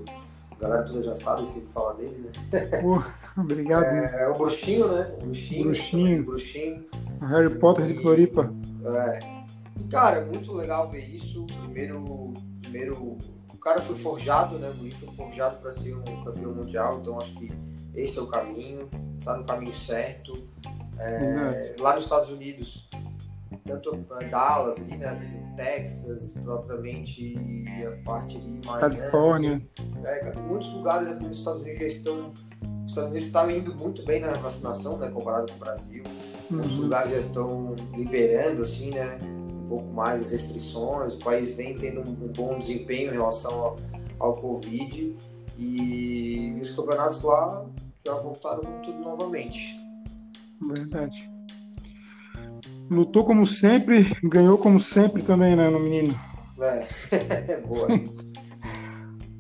[0.52, 2.70] a galera toda já sabe, sempre fala dele, né?
[3.38, 3.86] Obrigado?
[3.86, 5.12] É, é o bruxinho, né?
[5.22, 5.64] O bruxinho.
[5.66, 6.22] Bruxinho.
[6.22, 6.86] o bruxinho.
[7.22, 8.54] Harry Potter de Floripa.
[8.86, 9.44] É.
[9.90, 11.46] Cara, é muito legal ver isso.
[11.46, 13.18] Primeiro, primeiro
[13.52, 14.70] o cara foi forjado, né?
[14.70, 17.50] O foi forjado para ser um campeão mundial, então acho que
[17.96, 18.90] esse é o caminho,
[19.24, 20.34] tá no caminho certo.
[21.00, 22.90] É, lá nos Estados Unidos,
[23.66, 23.96] tanto
[24.30, 25.54] Dallas ali, né?
[25.56, 28.80] Texas, propriamente, e a parte de Miami.
[28.82, 29.68] Califórnia.
[30.04, 32.34] É, muitos lugares aqui nos Estados Unidos já estão.
[32.86, 35.10] Os Estados Unidos estão indo muito bem na vacinação, né?
[35.10, 36.04] Comparado com o Brasil.
[36.50, 36.82] Muitos Uhum.
[36.82, 39.18] lugares já estão liberando, assim, né?
[39.24, 41.14] Um pouco mais as restrições.
[41.14, 43.76] O país vem tendo um, um bom desempenho em relação ao,
[44.20, 45.16] ao Covid.
[45.58, 47.66] E os campeonatos lá
[48.06, 49.78] já voltaram com tudo novamente.
[50.62, 51.30] Verdade.
[52.94, 56.16] Lutou como sempre, ganhou como sempre também, né, no menino.
[57.12, 57.88] É, boa.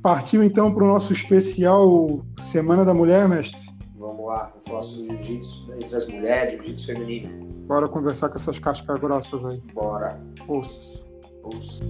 [0.01, 3.61] Partiu então para o nosso especial Semana da Mulher, mestre.
[3.95, 7.45] Vamos lá, vamos falar sobre jiu-jitsu entre as mulheres, jiu-jitsu feminino.
[7.67, 9.61] Bora conversar com essas cascas grossas aí.
[9.73, 10.19] Bora.
[10.47, 11.01] Ouça.
[11.43, 11.83] Ouça.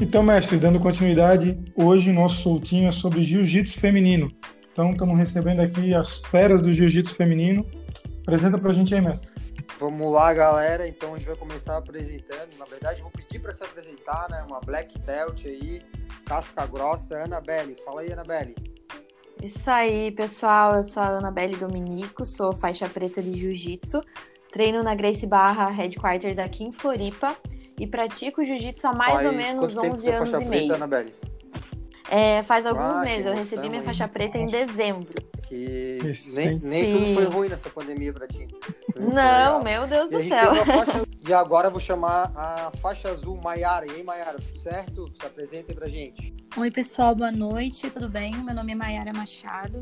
[0.00, 4.30] Então, mestre, dando continuidade, hoje nosso soltinho é sobre jiu-jitsu feminino.
[4.72, 7.66] Então, estamos recebendo aqui as feras do jiu-jitsu feminino.
[8.20, 9.28] Apresenta pra gente aí, mestre.
[9.80, 10.86] Vamos lá, galera.
[10.86, 12.48] Então a gente vai começar apresentando.
[12.58, 14.44] Na verdade, vou pedir para se apresentar, né?
[14.48, 15.80] Uma black belt aí,
[16.24, 17.76] casca grossa, Anabelle.
[17.84, 18.54] Fala aí, Anabelle.
[19.42, 20.76] Isso aí, pessoal.
[20.76, 24.00] Eu sou a Anabelle Dominico, sou faixa preta de jiu-jitsu.
[24.52, 27.36] Treino na Grace Barra Headquarters aqui em Floripa
[27.78, 30.44] e pratico jiu-jitsu há mais Faz ou menos quanto tempo 11 você é anos faixa
[30.44, 30.74] e preta, meio.
[30.74, 31.14] Anabelle?
[32.10, 34.66] É, faz alguns Ah, meses, eu recebi minha faixa preta em Nossa.
[34.66, 35.28] dezembro.
[35.42, 35.98] Que
[36.34, 38.46] nem, nem tudo foi ruim nessa pandemia pra ti.
[38.98, 39.64] Não, legal.
[39.64, 40.54] meu Deus E do céu.
[40.54, 43.86] faixa- E agora eu vou chamar a faixa azul Maiara.
[43.86, 45.12] E aí, Maiara, certo?
[45.20, 46.34] Se apresentem pra gente.
[46.56, 48.34] Oi, pessoal, boa noite, tudo bem?
[48.36, 49.80] Meu nome é Mayara Machado,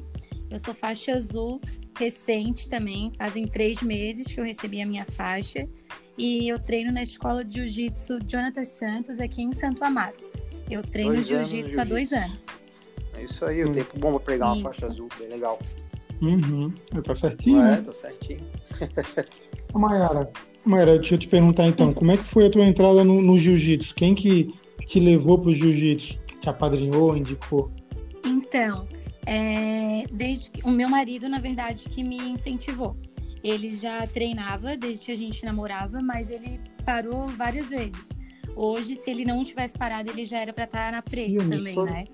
[0.56, 1.60] eu sou faixa azul
[1.98, 5.68] recente também, fazem três meses que eu recebi a minha faixa
[6.16, 10.16] e eu treino na escola de jiu-jitsu Jonathan Santos aqui em Santo Amaro.
[10.70, 12.46] Eu treino jiu-jitsu há dois anos.
[13.16, 13.72] É isso aí, o Hum.
[13.72, 14.62] tempo bom pra pegar uma Isso.
[14.64, 15.58] faixa azul, bem legal.
[16.22, 16.72] Uhum.
[17.04, 17.60] Tá certinho.
[17.60, 17.82] É, né?
[17.82, 18.40] tá certinho.
[19.74, 20.30] Ô, Mayara,
[20.64, 23.38] Mayara, deixa eu te perguntar então, como é que foi a tua entrada no, no
[23.38, 23.94] jiu-jitsu?
[23.94, 24.54] Quem que
[24.86, 26.18] te levou pro jiu-jitsu?
[26.40, 27.70] Te apadrinhou, indicou?
[28.24, 28.86] Então,
[29.26, 32.96] é, desde que- o meu marido, na verdade, que me incentivou.
[33.42, 37.92] Ele já treinava desde que a gente namorava, mas ele parou várias vezes.
[38.54, 41.58] Hoje, se ele não tivesse parado, ele já era pra estar na Ih, preta também,
[41.68, 42.04] estou- né?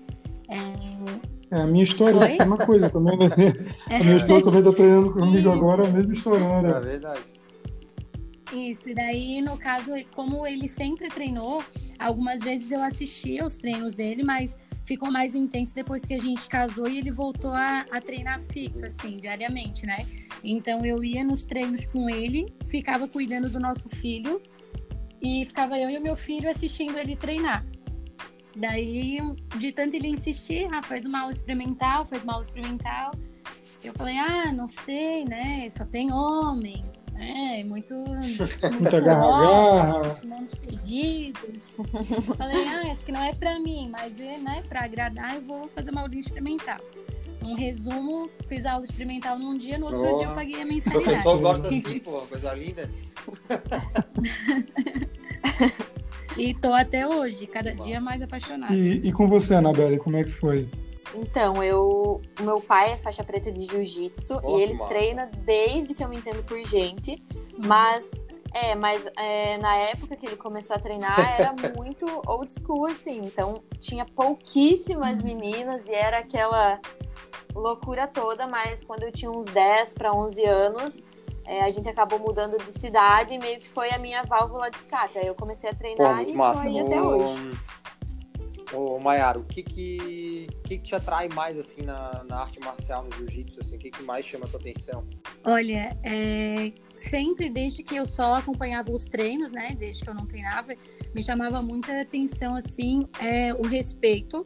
[0.49, 2.31] É, É, a minha história Foi?
[2.31, 3.25] é a mesma coisa também, né?
[3.87, 5.49] A minha história também tá treinando comigo Isso.
[5.51, 6.79] agora, é a mesma história, É né?
[6.79, 7.21] verdade.
[8.53, 11.63] Isso, e daí, no caso, como ele sempre treinou,
[11.97, 16.47] algumas vezes eu assistia os treinos dele, mas ficou mais intenso depois que a gente
[16.47, 20.05] casou e ele voltou a, a treinar fixo, assim, diariamente, né?
[20.43, 24.41] Então eu ia nos treinos com ele, ficava cuidando do nosso filho
[25.21, 27.65] e ficava eu e o meu filho assistindo ele treinar.
[28.55, 29.17] Daí,
[29.57, 33.11] de tanto ele insistir, ah, faz uma aula experimental, faz uma aula experimental.
[33.83, 35.67] Eu falei, ah, não sei, né?
[35.69, 36.85] Só tem homem.
[37.23, 37.93] É, muito.
[37.95, 40.19] Muita garra-garra.
[40.23, 41.73] Mãos pedidos.
[42.37, 45.67] Falei, ah, acho que não é pra mim, mas é, né, pra agradar, eu vou
[45.69, 46.79] fazer uma aula experimental.
[47.41, 50.17] Um resumo, fiz a aula experimental num dia, no outro Boa.
[50.17, 51.05] dia eu paguei a O mensalidade.
[51.05, 52.89] professor gosta assim, pô, coisa linda.
[56.37, 57.87] E tô até hoje, cada Nossa.
[57.87, 58.73] dia mais apaixonada.
[58.73, 60.67] E, e com você, Anabelle, como é que foi?
[61.15, 62.21] Então, eu.
[62.39, 64.93] O meu pai é faixa preta de jiu-jitsu e ele massa.
[64.93, 67.23] treina desde que eu me entendo por gente.
[67.57, 68.11] Mas.
[68.55, 73.21] É, mas é, na época que ele começou a treinar era muito old school, assim.
[73.25, 76.79] Então tinha pouquíssimas meninas e era aquela
[77.55, 78.47] loucura toda.
[78.47, 81.01] Mas quando eu tinha uns 10 para 11 anos,
[81.45, 84.77] é, a gente acabou mudando de cidade e meio que foi a minha válvula de
[84.77, 85.17] escape.
[85.17, 86.61] Aí eu comecei a Pô, treinar muito e tô massa.
[86.61, 87.51] aí até hoje.
[88.73, 93.03] Ô, Mayara, o que que, que que te atrai mais, assim, na, na arte marcial,
[93.03, 93.75] no jiu-jitsu, assim?
[93.75, 95.05] O que que mais chama a tua atenção?
[95.43, 99.75] Olha, é, sempre desde que eu só acompanhava os treinos, né?
[99.77, 100.73] Desde que eu não treinava,
[101.13, 104.43] me chamava muita atenção assim é, o respeito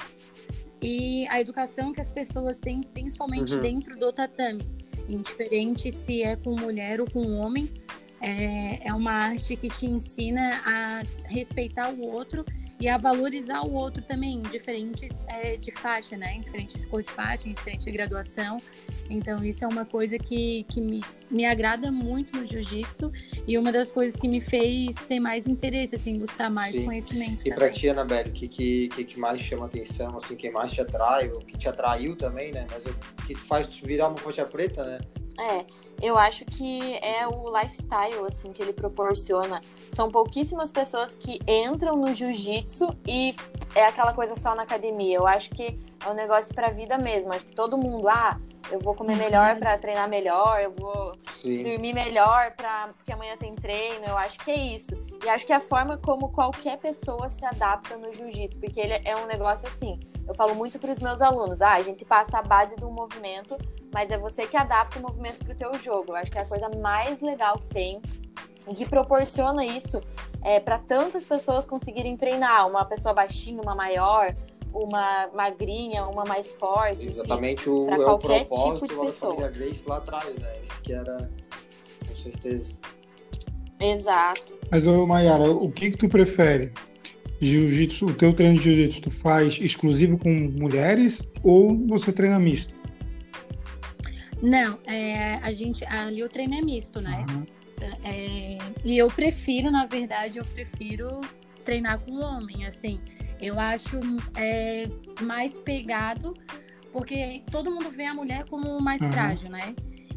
[0.82, 3.62] e a educação que as pessoas têm, principalmente Uhum.
[3.62, 4.62] dentro do tatame.
[5.08, 7.70] Indiferente se é com mulher ou com homem,
[8.22, 12.44] é, é uma arte que te ensina a respeitar o outro
[12.80, 16.36] e a valorizar o outro também, indiferente é, de faixa, né?
[16.36, 18.62] Indiferente de cor de faixa, indiferente de graduação.
[19.10, 23.12] Então, isso é uma coisa que, que me, me agrada muito no jiu-jitsu
[23.48, 26.86] e uma das coisas que me fez ter mais interesse, assim, buscar mais Sim.
[26.86, 27.42] conhecimento.
[27.46, 27.72] E também.
[27.72, 30.36] ti, Anabelle, o que, que, que mais chama atenção, assim?
[30.36, 32.68] Que mais te atrai, o que te atraiu também, né?
[32.70, 32.94] Mas o
[33.26, 35.00] que faz tu virar uma faixa preta, né?
[35.40, 35.66] É,
[36.02, 39.62] eu acho que é o lifestyle assim que ele proporciona.
[39.92, 43.36] São pouquíssimas pessoas que entram no jiu-jitsu e
[43.76, 45.18] é aquela coisa só na academia.
[45.18, 47.32] Eu acho que é um negócio pra vida mesmo.
[47.32, 48.40] Acho que todo mundo, ah,
[48.72, 51.62] eu vou comer melhor pra treinar melhor, eu vou Sim.
[51.62, 54.06] dormir melhor pra, porque amanhã tem treino.
[54.06, 54.94] Eu acho que é isso.
[55.24, 59.00] E acho que é a forma como qualquer pessoa se adapta no jiu-jitsu, porque ele
[59.06, 60.00] é um negócio assim.
[60.28, 63.58] Eu falo muito para os meus alunos, ah, a gente passa a base do movimento,
[63.94, 66.12] mas é você que adapta o movimento pro teu jogo.
[66.12, 68.02] Eu acho que é a coisa mais legal que tem
[68.68, 70.02] e que proporciona isso
[70.44, 74.36] é, para tantas pessoas conseguirem treinar, uma pessoa baixinha, uma maior,
[74.74, 77.06] uma magrinha, uma mais forte.
[77.06, 77.20] enfim.
[77.20, 79.36] Exatamente o, pra é o qualquer propósito tipo de lá da pessoa.
[79.36, 80.54] família Grace lá atrás, né?
[80.62, 81.30] Isso que era,
[82.08, 82.76] com certeza.
[83.80, 84.58] Exato.
[84.72, 86.74] Mas, ô Mayara, o que que tu prefere?
[87.40, 92.74] Jiu-jitsu, o teu treino de jiu-jitsu tu faz exclusivo com mulheres ou você treina misto?
[94.42, 97.26] Não, é, a gente, ali o treino é misto, né?
[97.28, 97.48] Aham.
[98.04, 101.22] É, e eu prefiro, na verdade, eu prefiro
[101.64, 103.00] treinar com homem, assim.
[103.40, 104.00] Eu acho
[104.36, 104.90] é,
[105.22, 106.34] mais pegado,
[106.92, 109.12] porque todo mundo vê a mulher como mais Uhum.
[109.12, 109.76] frágil, né?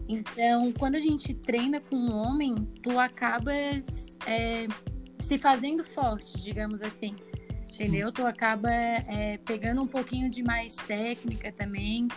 [0.08, 4.66] Então, quando a gente treina com um homem, tu acaba é,
[5.30, 7.14] se fazendo forte, digamos assim.
[7.72, 8.10] Entendeu?
[8.10, 12.08] Tu acaba é, pegando um pouquinho de mais técnica também.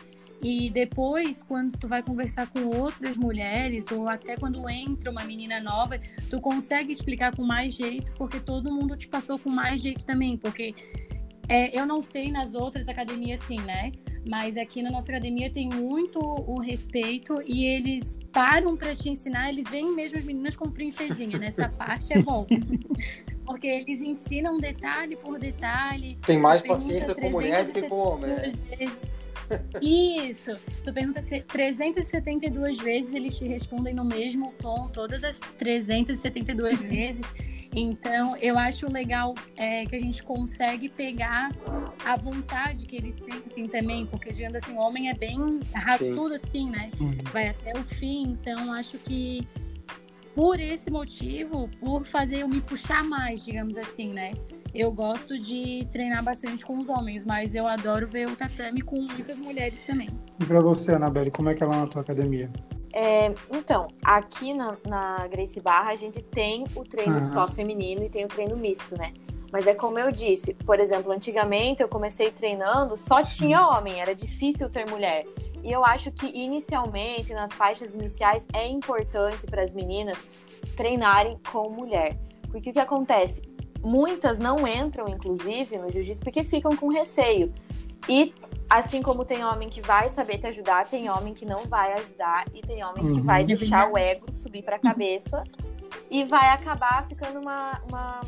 [0.41, 5.60] E depois, quando tu vai conversar com outras mulheres, ou até quando entra uma menina
[5.60, 10.04] nova, tu consegue explicar com mais jeito, porque todo mundo te passou com mais jeito
[10.04, 10.36] também.
[10.36, 10.73] Porque
[11.47, 13.91] é, eu não sei nas outras academias sim, né?
[14.25, 19.49] Mas aqui na nossa academia tem muito o respeito e eles param para te ensinar,
[19.49, 21.38] eles veem mesmo as meninas como princesinha.
[21.38, 22.47] Nessa parte é bom.
[23.45, 26.17] Porque eles ensinam detalhe por detalhe.
[26.25, 28.53] Tem mais paciência com mulher do que com homem, né?
[28.69, 29.13] 372 vezes.
[29.81, 30.51] Isso!
[30.83, 37.33] Tu pergunta se 372 vezes eles te respondem no mesmo tom, todas as 372 vezes.
[37.75, 41.51] Então, eu acho legal é, que a gente consegue pegar
[42.05, 46.36] a vontade que eles têm, assim, também, porque, digamos assim, o homem é bem raçudo,
[46.36, 46.89] assim, né?
[46.99, 47.17] Uhum.
[47.31, 48.23] Vai até o fim.
[48.23, 49.47] Então, acho que
[50.36, 54.33] por esse motivo, por fazer eu me puxar mais, digamos assim, né?
[54.73, 59.01] Eu gosto de treinar bastante com os homens, mas eu adoro ver o tatame com
[59.01, 60.09] muitas mulheres também.
[60.39, 62.51] E para você, Anabelle, como é que é lá na tua academia?
[62.93, 67.25] É, então, aqui na, na Grace Barra a gente tem o treino uhum.
[67.25, 69.12] só feminino e tem o treino misto, né?
[69.51, 74.13] Mas é como eu disse, por exemplo, antigamente eu comecei treinando, só tinha homem, era
[74.13, 75.25] difícil ter mulher.
[75.63, 80.17] E eu acho que inicialmente, nas faixas iniciais, é importante para as meninas
[80.75, 82.19] treinarem com mulher.
[82.51, 83.41] Porque o que acontece?
[83.84, 87.53] Muitas não entram, inclusive, no jiu-jitsu porque ficam com receio.
[88.07, 88.33] E
[88.69, 92.45] assim como tem homem que vai saber te ajudar, tem homem que não vai ajudar
[92.53, 93.15] e tem homem uhum.
[93.15, 95.43] que vai deixar o ego subir para a cabeça
[96.09, 98.21] e vai acabar ficando uma, uma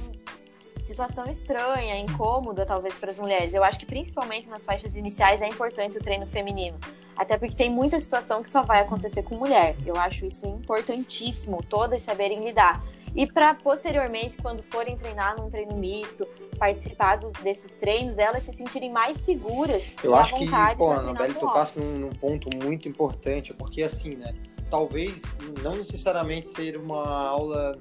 [0.80, 3.54] situação estranha, incômoda talvez para as mulheres.
[3.54, 6.78] Eu acho que principalmente nas faixas iniciais é importante o treino feminino,
[7.18, 9.76] até porque tem muita situação que só vai acontecer com mulher.
[9.86, 12.84] Eu acho isso importantíssimo, todas saberem lidar.
[13.16, 16.28] E para posteriormente, quando forem treinar num treino misto,
[16.60, 20.72] participar dos, desses treinos, elas se sentirem mais seguras Eu e acho à vontade.
[20.72, 24.36] Que, pô, a Anabelle tocasse num, num ponto muito importante, porque assim, né?
[24.70, 25.22] Talvez
[25.64, 27.80] não necessariamente ser uma aula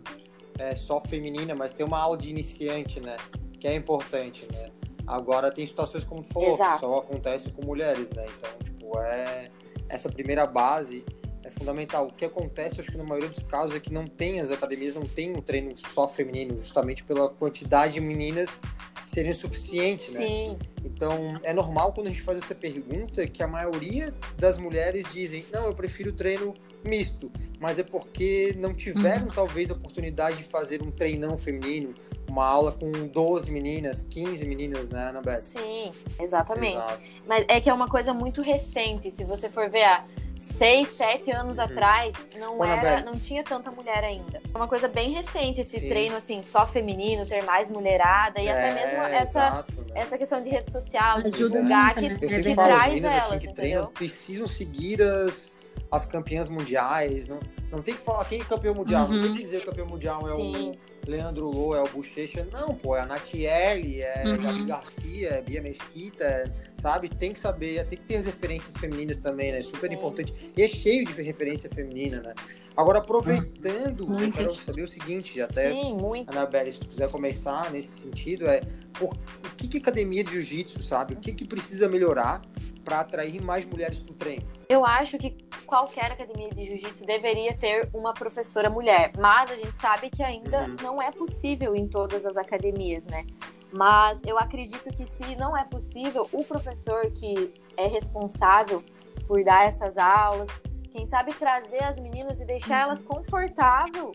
[0.59, 3.17] é, só feminina, mas ter uma aula de iniciante, né?
[3.59, 4.71] Que é importante, né?
[5.07, 6.75] Agora tem situações como tu falou, Exato.
[6.75, 8.25] que só acontece com mulheres, né?
[8.37, 9.51] Então, tipo, é
[9.89, 11.05] essa primeira base
[11.45, 12.07] é fundamental.
[12.09, 14.95] O que acontece, acho que na maioria dos casos, é que não tem, as academias
[14.95, 18.61] não tem um treino só feminino, justamente pela quantidade de meninas
[19.05, 20.21] serem suficiente, né?
[20.27, 20.59] Sim.
[20.85, 25.45] Então, é normal quando a gente faz essa pergunta que a maioria das mulheres dizem:
[25.53, 26.55] não, eu prefiro treino
[26.85, 29.33] misto, mas é porque não tiveram, uhum.
[29.35, 31.95] talvez, a oportunidade de fazer um treinão feminino,
[32.29, 35.41] uma aula com 12 meninas, 15 meninas, né, Anabelle?
[35.41, 36.77] Sim, exatamente.
[36.77, 36.99] Exato.
[37.27, 40.05] Mas é que é uma coisa muito recente, se você for ver há
[40.39, 41.65] 6, 7 anos uhum.
[41.65, 44.41] atrás, não era, não tinha tanta mulher ainda.
[44.53, 45.89] É uma coisa bem recente esse Sim.
[45.89, 49.87] treino, assim, só feminino, ter mais mulherada, e é, até mesmo essa, exato, né?
[49.95, 52.43] essa questão de rede social, de divulgar, muito, que, né?
[52.43, 55.57] que, traz elas, assim, que treinam, precisam seguir as
[55.91, 57.29] as campeãs mundiais.
[57.29, 57.39] Não,
[57.71, 59.07] não tem que falar quem é campeão mundial.
[59.07, 59.15] Uhum.
[59.15, 60.73] Não tem que dizer que o campeão mundial é Sim.
[60.73, 62.47] o Leandro Lô, é o Bochecha.
[62.53, 64.39] Não, pô, é a Natiele, é uhum.
[64.39, 67.09] Gabi Garcia, é Bia Mesquita, é, sabe?
[67.09, 69.61] Tem que saber, tem que ter as referências femininas também, né?
[69.61, 69.97] Super Sim.
[69.97, 70.53] importante.
[70.57, 72.35] E é cheio de referência feminina, né?
[72.77, 74.21] Agora, aproveitando, uhum.
[74.21, 76.31] eu quero saber o seguinte, até, Sim, muito.
[76.31, 78.61] Anabelle, se tu quiser começar nesse sentido, é
[78.93, 81.15] por, o que, que academia de jiu-jitsu, sabe?
[81.15, 82.43] O que, que precisa melhorar
[82.85, 84.45] para atrair mais mulheres para o treino?
[84.69, 89.77] Eu acho que qualquer academia de jiu-jitsu deveria ter uma professora mulher, mas a gente
[89.79, 90.77] sabe que ainda uhum.
[90.83, 93.27] não é possível em todas as academias, né?
[93.73, 98.83] Mas eu acredito que se não é possível, o professor que é responsável
[99.27, 100.49] por dar essas aulas,
[100.93, 103.09] quem sabe trazer as meninas e deixar elas uhum.
[103.09, 104.13] confortável,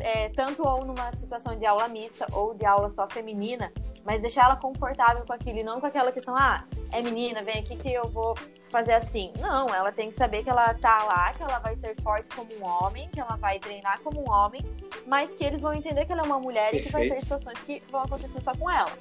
[0.00, 3.72] é, tanto ou numa situação de aula mista ou de aula só feminina,
[4.04, 7.58] mas deixar ela confortável com aquilo e não com aquela questão, ah, é menina, vem
[7.58, 8.34] aqui que eu vou
[8.76, 9.32] fazer assim.
[9.40, 12.52] Não, ela tem que saber que ela tá lá, que ela vai ser forte como
[12.54, 14.62] um homem, que ela vai treinar como um homem,
[15.06, 16.84] mas que eles vão entender que ela é uma mulher Perfeito.
[16.84, 18.92] e que vai ter situações que vão acontecer só com ela.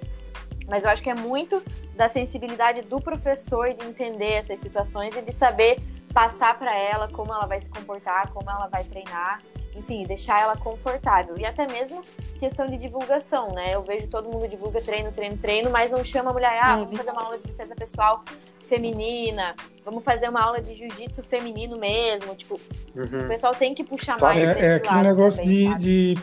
[0.67, 1.61] Mas eu acho que é muito
[1.95, 5.79] da sensibilidade do professor de entender essas situações e de saber
[6.13, 9.41] passar para ela como ela vai se comportar, como ela vai treinar
[9.75, 11.37] enfim, deixar ela confortável.
[11.37, 12.01] E até mesmo
[12.39, 13.75] questão de divulgação, né?
[13.75, 16.95] Eu vejo todo mundo divulga treino, treino, treino, mas não chama a mulher, ah, vamos
[16.95, 18.23] fazer uma aula de defesa pessoal
[18.65, 22.35] feminina, vamos fazer uma aula de jiu-jitsu feminino mesmo.
[22.35, 22.59] Tipo,
[22.95, 23.25] uhum.
[23.25, 24.37] o pessoal tem que puxar mais.
[24.37, 26.21] É, é aquele negócio também, de, de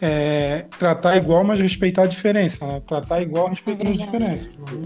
[0.00, 2.66] é, tratar igual, mas respeitar a diferença.
[2.66, 2.82] Né?
[2.86, 4.50] Tratar igual, respeitando as diferenças.
[4.56, 4.84] Uhum.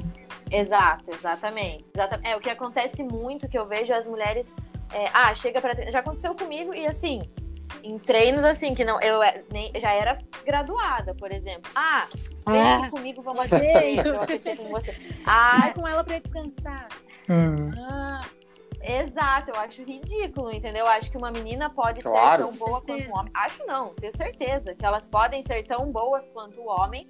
[0.51, 1.85] Exato, exatamente.
[1.95, 2.29] exatamente.
[2.29, 4.51] É o que acontece muito que eu vejo as mulheres.
[4.93, 7.23] É, ah, chega para já aconteceu comigo e assim
[7.85, 11.71] em treinos assim, que não, eu é, nem, já era graduada, por exemplo.
[11.75, 12.07] Ah,
[12.47, 12.89] vem ah.
[12.91, 14.15] comigo, vamos fazer, eu
[14.57, 14.97] com você.
[15.27, 16.89] Ah, Vai com ela pra descansar.
[17.29, 17.71] Uhum.
[17.79, 18.25] Ah,
[18.85, 20.85] exato, eu acho ridículo, entendeu?
[20.85, 22.45] Eu acho que uma menina pode claro.
[22.45, 23.33] ser tão boa quanto um homem.
[23.35, 27.07] Acho não, tenho certeza que elas podem ser tão boas quanto o homem,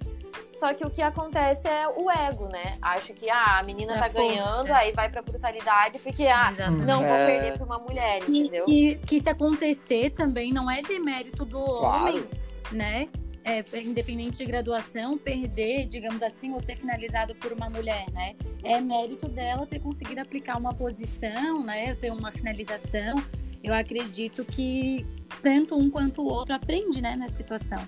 [0.59, 2.77] só que o que acontece é o ego, né?
[2.81, 6.49] Acho que ah, a menina é tá força, ganhando, aí vai pra brutalidade, porque ah,
[6.85, 7.25] não vou é.
[7.25, 8.65] perder pra uma mulher, entendeu?
[8.67, 12.09] E que se acontecer também não é demérito do claro.
[12.09, 12.27] homem,
[12.71, 13.09] né?
[13.45, 18.35] É, independente de graduação, perder, digamos assim, ou ser finalizado por uma mulher, né?
[18.63, 21.93] É mérito dela ter conseguido aplicar uma posição, né?
[21.93, 23.23] Ter uma finalização.
[23.63, 25.05] Eu acredito que
[25.43, 27.79] tanto um quanto o outro aprende, né, nessa situação.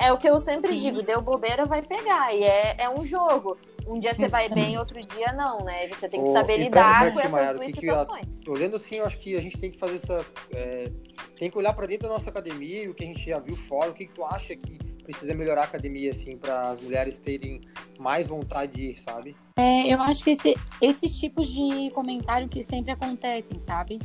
[0.00, 2.32] É o que eu sempre digo, deu bobeira, vai pegar.
[2.32, 3.58] E é, é um jogo.
[3.86, 5.86] Um dia você vai bem, outro dia não, né?
[5.88, 8.26] Você tem que saber lidar com essas duas situações.
[8.44, 10.26] Eu, olhando assim, eu acho que a gente tem que fazer essa.
[10.52, 10.90] É,
[11.38, 13.90] tem que olhar para dentro da nossa academia, o que a gente já viu fora,
[13.90, 17.60] o que, que tu acha que precisa melhorar a academia, assim, para as mulheres terem
[18.00, 19.36] mais vontade de ir, sabe?
[19.56, 24.00] É, eu acho que esse, esses tipos de comentário que sempre acontecem, sabe?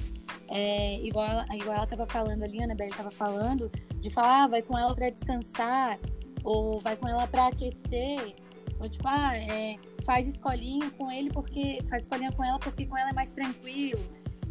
[0.48, 4.48] É, igual, ela, igual ela tava falando ali, a Annabelle tava falando, de falar, ah,
[4.48, 5.98] vai com ela para descansar,
[6.44, 8.36] ou vai com ela para aquecer.
[8.82, 11.80] Ou tipo, ah, é, faz escolinha com ele porque.
[11.88, 14.00] Faz escolinha com ela porque com ela é mais tranquilo.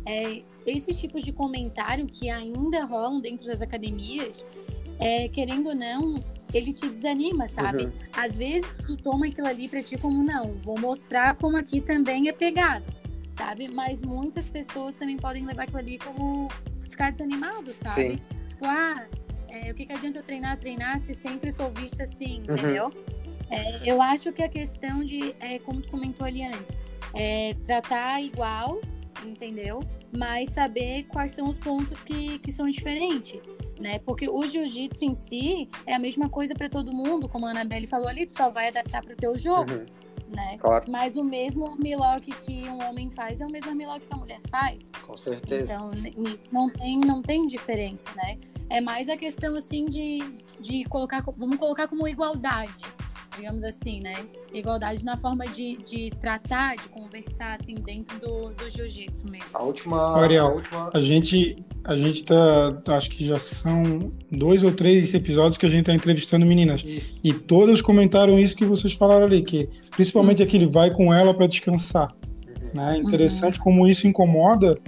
[0.06, 4.44] É, esses tipos de comentário que ainda rolam dentro das academias,
[4.98, 6.14] é, querendo ou não,
[6.54, 7.84] ele te desanima, sabe?
[7.84, 7.92] Uhum.
[8.12, 12.28] Às vezes tu toma aquilo ali pra ti como não, vou mostrar como aqui também
[12.28, 12.86] é pegado,
[13.36, 13.68] sabe?
[13.68, 16.48] Mas muitas pessoas também podem levar aquilo ali como
[16.88, 18.12] ficar desanimado, sabe?
[18.12, 18.20] Sim.
[18.48, 19.06] Tipo, ah,
[19.48, 22.54] é, o que, que adianta eu treinar, treinar se sempre sou vista assim, uhum.
[22.54, 22.92] entendeu?
[23.50, 26.78] É, eu acho que a questão de, é, como tu comentou ali antes,
[27.14, 28.80] é tratar igual,
[29.24, 29.80] entendeu?
[30.16, 33.40] Mas saber quais são os pontos que, que são diferentes,
[33.78, 33.98] né?
[34.00, 37.86] Porque o jiu-jitsu em si é a mesma coisa para todo mundo, como a Anabelle
[37.86, 39.72] falou ali, tu só vai adaptar para o teu jogo.
[39.72, 39.86] Uhum.
[40.34, 40.56] Né?
[40.60, 40.84] Claro.
[40.88, 44.40] Mas o mesmo armlock que um homem faz é o mesmo armlock que a mulher
[44.48, 44.88] faz.
[45.02, 45.74] Com certeza.
[45.74, 45.90] Então,
[46.52, 48.38] não tem, não tem diferença, né?
[48.68, 50.20] É mais a questão, assim, de,
[50.60, 52.72] de colocar, vamos colocar como igualdade
[53.36, 54.14] digamos assim, né?
[54.52, 59.46] Igualdade na forma de, de tratar, de conversar, assim, dentro do, do jiu-jitsu mesmo.
[59.54, 60.20] A última...
[60.20, 60.90] Ariel, a, última...
[60.92, 65.68] a gente, a gente tá, acho que já são dois ou três episódios que a
[65.68, 66.82] gente tá entrevistando meninas.
[66.84, 67.14] Isso.
[67.22, 71.46] E todas comentaram isso que vocês falaram ali, que principalmente aquele vai com ela para
[71.46, 72.12] descansar.
[72.46, 72.70] Uhum.
[72.74, 72.98] Né?
[72.98, 73.64] Interessante uhum.
[73.64, 74.78] como isso incomoda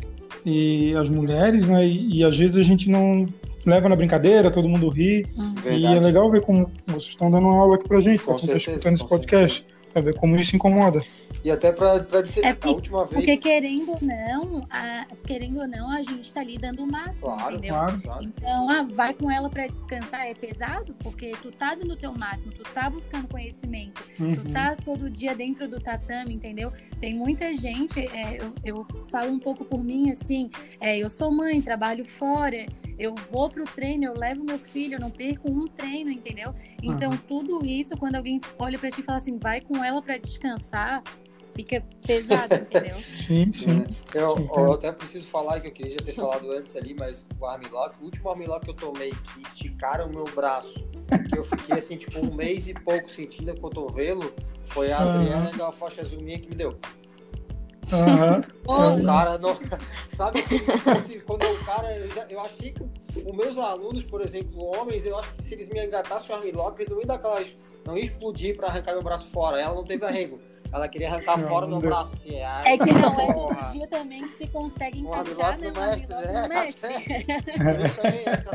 [0.45, 1.87] e as mulheres, né?
[1.87, 3.27] E, e às vezes a gente não
[3.65, 5.27] leva na brincadeira, todo mundo ri.
[5.37, 5.55] Hum.
[5.71, 8.49] E é legal ver como vocês estão dando uma aula aqui pra gente, pra quem
[8.49, 9.59] tá escutando esse podcast.
[9.61, 9.83] Certeza.
[9.93, 11.03] Pra ver como isso incomoda.
[11.45, 13.15] E até pra, pra dizer é porque, a última vez.
[13.17, 17.35] Porque querendo ou não, a, querendo ou não, a gente tá ali dando o máximo,
[17.35, 17.75] claro, entendeu?
[17.75, 21.97] Claro, Então, ah, vai com ela pra descansar, é pesado, porque tu tá dando o
[21.97, 24.35] teu máximo, tu tá buscando conhecimento, uhum.
[24.35, 26.73] tu tá todo dia dentro do tatame, entendeu?
[27.01, 30.49] Tem muita gente, é, eu, eu falo um pouco por mim, assim,
[30.81, 32.67] é, eu sou mãe, trabalho fora,
[33.03, 36.55] eu vou pro treino, eu levo meu filho, eu não perco um treino, entendeu?
[36.81, 37.17] Então, uhum.
[37.17, 41.03] tudo isso, quando alguém olha pra ti e fala assim, vai com ela para descansar,
[41.53, 42.97] fica pesado, entendeu?
[43.03, 43.85] sim, sim.
[44.15, 47.45] É, eu, eu, até preciso falar que eu queria ter falado antes ali, mas o
[47.45, 50.73] armlock, o último armlock que eu tomei, que esticaram o meu braço,
[51.29, 54.33] que eu fiquei assim, tipo, um mês e pouco sentindo o cotovelo,
[54.67, 55.57] foi a Adriana uhum.
[55.57, 56.79] da faixa azul minha que me deu.
[57.93, 59.03] Uhum.
[59.03, 59.57] O cara não.
[60.17, 61.95] Sabe assim, quando o cara.
[61.97, 65.55] Eu, já, eu achei que os meus alunos, por exemplo, homens, eu acho que se
[65.55, 67.47] eles me engatassem o armlock, eles não iam dar aquelas.
[67.85, 69.61] Não ia explodir pra arrancar meu braço fora.
[69.61, 70.41] Ela não teve arrego.
[70.73, 72.13] Ela queria arrancar não, fora do meu braço.
[72.15, 75.71] Assim, é que não é todo dia também que se consegue encaixar, né?
[75.71, 76.49] Mestre, né?
[76.49, 76.95] mestre.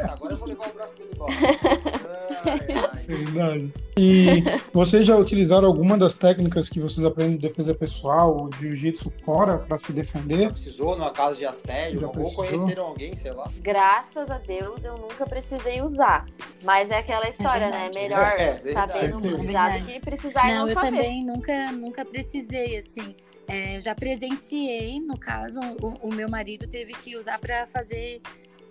[0.09, 1.33] Agora eu vou levar o braço dele embora.
[3.07, 3.73] Verdade.
[3.97, 4.43] E
[4.73, 9.57] vocês já utilizaram alguma das técnicas que vocês aprendem de defesa pessoal, de jiu-jitsu fora,
[9.57, 10.43] para se defender?
[10.43, 12.11] Já precisou numa casa de assédio?
[12.13, 13.49] ou conheceram alguém, sei lá?
[13.61, 16.25] Graças a Deus eu nunca precisei usar.
[16.63, 17.91] Mas é aquela história, é né?
[17.93, 20.91] Melhor é, saber não precisar do que precisar não, não eu saber.
[20.91, 23.15] também nunca, nunca precisei, assim.
[23.47, 28.21] É, já presenciei, no caso, o, o meu marido teve que usar para fazer,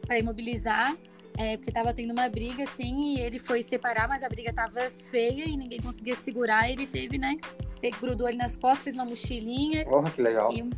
[0.07, 0.95] para imobilizar,
[1.37, 4.91] é, porque tava tendo uma briga, assim, e ele foi separar, mas a briga tava
[4.91, 7.37] feia e ninguém conseguia segurar, ele teve, né?
[7.83, 9.85] Ele grudou ele nas costas, fez uma mochilinha.
[9.85, 10.51] Porra, que legal.
[10.53, 10.71] E,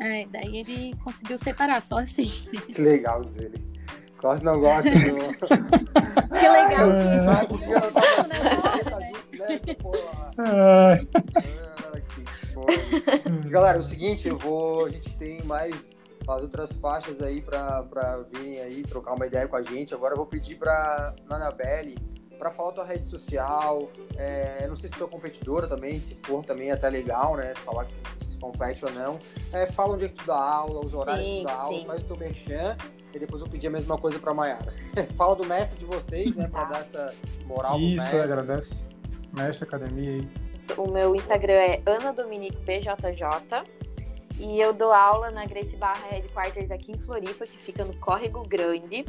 [0.00, 2.32] é, daí ele conseguiu separar, só assim.
[2.72, 3.72] Que legal, ele.
[4.18, 4.98] Quase não gosta do.
[5.38, 6.90] que legal,
[10.38, 10.98] ah,
[13.42, 14.86] que Galera, é o seguinte, eu vou.
[14.86, 15.91] A gente tem mais
[16.28, 19.94] as outras faixas aí pra, pra virem aí trocar uma ideia com a gente.
[19.94, 21.96] Agora eu vou pedir pra Anabelle
[22.38, 23.88] para falar tua rede social.
[24.16, 27.54] É, não sei se tu é competidora também, se for também é até legal, né?
[27.56, 27.94] Falar que
[28.24, 29.18] se compete ou não.
[29.54, 31.84] É, fala onde é que tu dá aula, os horários sim, que tu dá aula,
[31.84, 32.76] faz o teu merchan.
[33.14, 34.72] E depois eu pedi a mesma coisa pra Mayara.
[35.16, 36.48] fala do mestre de vocês, né?
[36.48, 37.14] Pra dar essa
[37.44, 38.18] moral Isso, pro mestre.
[38.18, 38.92] Isso, agradece.
[39.32, 40.28] Mestre Academia aí.
[40.76, 43.81] O meu Instagram é Ana Dominique BJJ.
[44.38, 48.42] E eu dou aula na Grace Barra Headquarters aqui em Floripa, que fica no Córrego
[48.46, 49.04] Grande.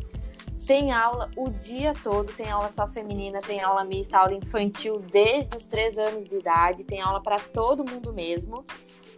[0.65, 5.57] Tem aula o dia todo, tem aula só feminina, tem aula mista, aula infantil desde
[5.57, 8.63] os 3 anos de idade, tem aula para todo mundo mesmo.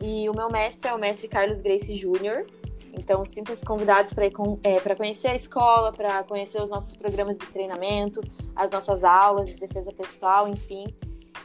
[0.01, 2.45] E o meu mestre é o mestre Carlos Grace Júnior.
[2.97, 8.21] Então, sintam-se convidados para é, conhecer a escola, para conhecer os nossos programas de treinamento,
[8.55, 10.85] as nossas aulas de defesa pessoal, enfim.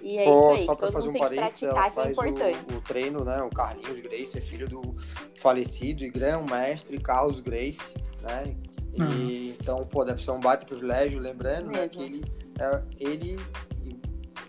[0.02, 2.58] E é Pô, isso aí, todo mundo um tem que praticar, que é importante.
[2.72, 3.36] O, o, treino, né?
[3.42, 4.82] O Carlinhos Grace é filho do
[5.36, 7.78] falecido e grão-mestre Carlos Grace,
[8.22, 8.56] né?
[8.94, 9.54] E, uhum.
[9.60, 12.24] Então, pô, deve ser um baita privilégio, lembrando né, que ele,
[12.58, 13.36] é, ele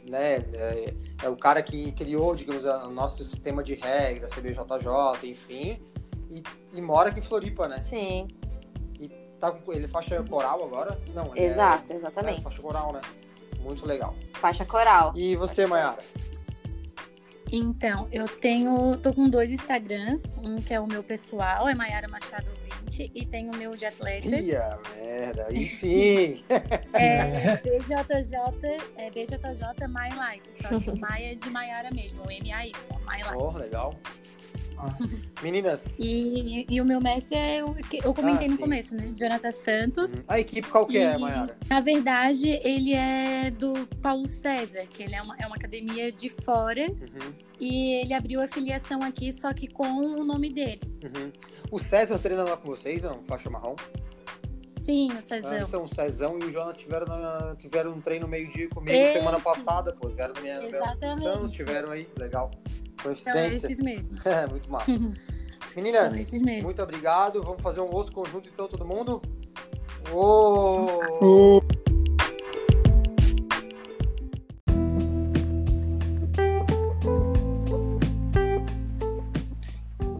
[0.10, 0.93] né, é,
[1.24, 5.82] é, o cara que criou, digamos, o nosso sistema de regras, CBJJ, enfim,
[6.30, 6.43] e,
[6.74, 7.78] e mora aqui em Floripa, né?
[7.78, 8.28] Sim.
[8.99, 10.97] E tá, ele faixa coral agora?
[11.14, 12.39] Não, Exato, é, exatamente.
[12.39, 13.02] É, faixa coral, né?
[13.62, 14.16] Muito legal.
[14.34, 15.14] Faixa coral.
[15.16, 15.99] E você, Mayara?
[17.51, 18.97] Então, eu tenho.
[18.97, 20.24] tô com dois Instagrams.
[20.41, 22.51] Um que é o meu pessoal, é Maiara Machado
[22.86, 24.28] 20, e tem o meu de atleta.
[24.28, 26.43] Ia, merda, aí sim!
[26.93, 28.34] é BJJ,
[28.95, 30.62] é BJJ My Life.
[30.62, 32.74] Só que Maia é de Maiara mesmo, o M-A-Y,
[33.05, 33.36] My Life.
[33.36, 33.93] Oh, legal.
[35.42, 35.82] Meninas.
[35.98, 39.14] E, e o meu mestre é o que eu comentei ah, no começo, né?
[39.18, 40.14] Jonathan Santos.
[40.14, 40.24] Uhum.
[40.28, 41.58] A equipe qual que é, Mayara?
[41.70, 46.30] Na verdade, ele é do Paulo César, que ele é uma, é uma academia de
[46.30, 46.90] fora.
[46.90, 47.34] Uhum.
[47.60, 50.82] E ele abriu a filiação aqui, só que com o nome dele.
[51.04, 51.32] Uhum.
[51.72, 53.24] O César treina lá com vocês, não?
[53.24, 53.76] Faixa marrom?
[54.84, 55.52] Sim, o Cezão.
[55.52, 59.20] Ah, então, o Cezão e o Jonas tiveram, na, tiveram um treino meio-dia comigo Esse...
[59.20, 60.10] semana passada, pô.
[60.10, 60.64] Vieram na minha.
[60.64, 61.28] Exatamente.
[61.28, 62.52] Então, tiveram aí, legal.
[63.02, 63.58] Coincidência.
[63.58, 64.10] Então, esses mesmo.
[64.26, 64.92] é, muito massa.
[65.76, 66.14] Meninas,
[66.62, 67.42] muito obrigado.
[67.42, 69.22] Vamos fazer um osso conjunto então, todo mundo?
[70.12, 71.62] Oh!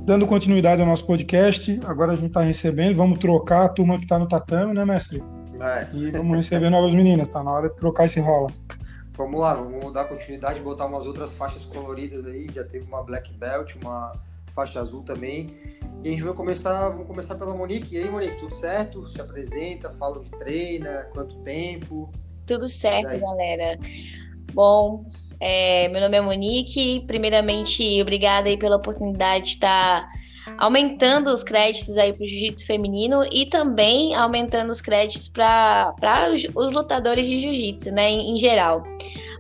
[0.06, 4.04] Dando continuidade ao nosso podcast, agora a gente está recebendo, vamos trocar a turma que
[4.04, 5.24] está no tatame, né, mestre?
[5.62, 5.88] É.
[5.94, 8.52] E vamos receber novas meninas, tá na hora de trocar esse rola.
[9.14, 12.48] Vamos lá, vamos dar continuidade, botar umas outras faixas coloridas aí.
[12.54, 14.14] Já teve uma black belt, uma
[14.52, 15.54] faixa azul também.
[16.04, 17.96] E a gente vai começar, vamos começar pela Monique.
[17.96, 19.08] E aí, Monique, tudo certo?
[19.08, 22.12] Se apresenta, fala onde treina, quanto tempo?
[22.46, 23.78] Tudo certo, galera.
[24.54, 25.06] Bom,
[25.40, 27.04] é, meu nome é Monique.
[27.06, 30.08] Primeiramente, obrigada aí pela oportunidade de estar
[30.58, 35.94] aumentando os créditos aí para o jiu-jitsu feminino e também aumentando os créditos para
[36.56, 38.84] os lutadores de jiu-jitsu, né, em, em, geral.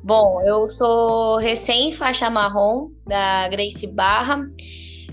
[0.04, 4.42] Bom, eu sou recém-faixa marrom da Grace Barra,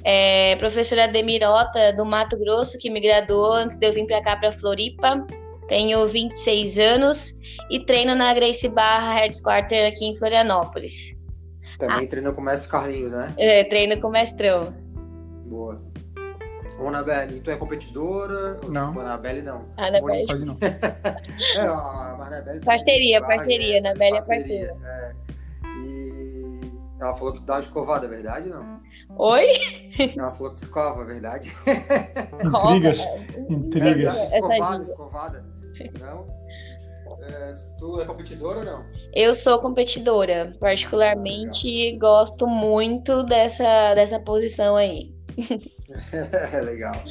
[0.05, 4.37] é, professora Demirota do Mato Grosso, que me graduou antes de eu vir para cá,
[4.37, 5.27] para Floripa.
[5.69, 7.35] Tenho 26 anos
[7.71, 11.15] e treino na Grace Barra Headquarter aqui em Florianópolis.
[11.79, 13.33] Também ah, treino com o mestre Carlinhos, né?
[13.39, 14.75] É, treino com o mestrão.
[15.45, 15.81] Boa.
[16.79, 18.61] Ô, Anabelle, tu é competidora?
[18.69, 18.89] Não.
[18.89, 19.69] Tipo, Anabelle não.
[19.77, 20.27] Anabelle.
[20.27, 20.57] Pode não.
[20.63, 22.61] é, a Anabelle...
[22.61, 23.77] Parceria, parceria.
[23.77, 24.77] É, Anabelle é parceria.
[24.85, 25.13] É.
[25.85, 26.61] E
[27.01, 28.81] ela falou que tu dá escovada, é verdade não?
[29.17, 29.47] Oi?
[30.17, 31.53] Ela falou que tu escova, é verdade?
[32.45, 33.01] Intrigas.
[33.49, 34.17] Intrigas.
[34.17, 35.45] É, escovada, escovada.
[36.01, 36.39] Não?
[37.23, 38.85] É, tu é competidora ou não?
[39.15, 40.57] Eu sou competidora.
[40.61, 45.13] Particularmente ah, gosto muito dessa, dessa posição aí.
[46.65, 47.03] legal.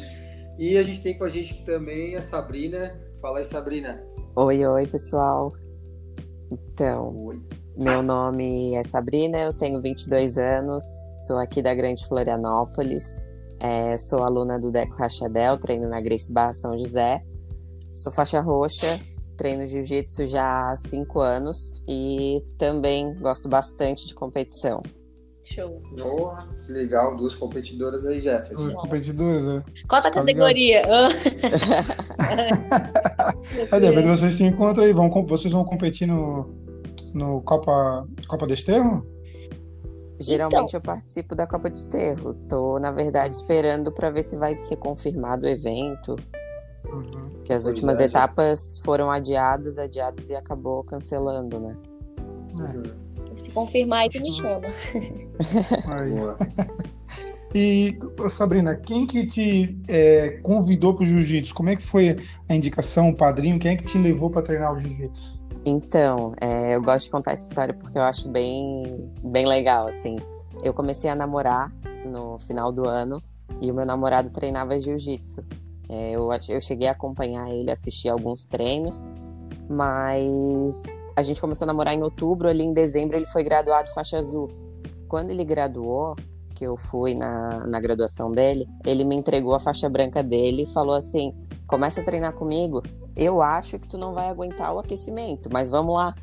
[0.58, 3.00] E a gente tem com a gente também a Sabrina.
[3.22, 4.04] Fala aí, Sabrina.
[4.36, 5.54] Oi, oi, pessoal.
[6.52, 7.42] Então, oi.
[7.76, 10.84] meu nome é Sabrina, eu tenho 22 anos,
[11.28, 13.22] sou aqui da Grande Florianópolis,
[13.60, 17.22] é, sou aluna do Deco Rachadel, treino na Grace Barra São José,
[17.92, 19.00] sou faixa roxa,
[19.36, 24.82] treino jiu-jitsu já há 5 anos e também gosto bastante de competição.
[25.54, 25.82] Show.
[26.04, 26.32] Oh,
[26.66, 28.56] que legal, duas competidoras aí, Jefferson.
[28.56, 29.64] Duas competidoras, é.
[29.88, 30.82] Qual a categoria?
[33.72, 36.50] é, depois vocês se encontram aí, vão, vocês vão competir no,
[37.14, 39.06] no Copa, Copa de Esterro?
[40.20, 40.80] Geralmente então.
[40.80, 42.34] eu participo da Copa de Esterro.
[42.50, 46.16] Tô, na verdade, esperando para ver se vai ser confirmado o evento.
[46.90, 47.42] Uhum.
[47.46, 48.84] Que as pois últimas é, etapas já...
[48.84, 51.78] foram adiadas, adiadas e acabou cancelando, né?
[52.56, 53.08] Uhum.
[53.38, 54.68] Se confirmar, aí tu me chama.
[57.56, 57.98] E,
[58.30, 61.56] Sabrina, quem que te é, convidou para o jiu-jitsu?
[61.56, 62.18] Como é que foi
[62.48, 63.58] a indicação, o padrinho?
[63.58, 65.42] Quem é que te levou para treinar o jiu-jitsu?
[65.66, 70.18] Então, é, eu gosto de contar essa história porque eu acho bem, bem legal, assim.
[70.64, 71.74] Eu comecei a namorar
[72.06, 73.22] no final do ano
[73.62, 75.44] e o meu namorado treinava jiu-jitsu.
[75.90, 79.06] É, eu, eu cheguei a acompanhar ele, assistir alguns treinos,
[79.70, 80.84] mas
[81.16, 84.67] a gente começou a namorar em outubro, ali em dezembro ele foi graduado faixa azul.
[85.08, 86.16] Quando ele graduou,
[86.58, 90.74] que eu fui na, na graduação dele, ele me entregou a faixa branca dele e
[90.74, 91.34] falou assim:
[91.68, 92.82] começa a treinar comigo.
[93.16, 96.16] Eu acho que tu não vai aguentar o aquecimento, mas vamos lá.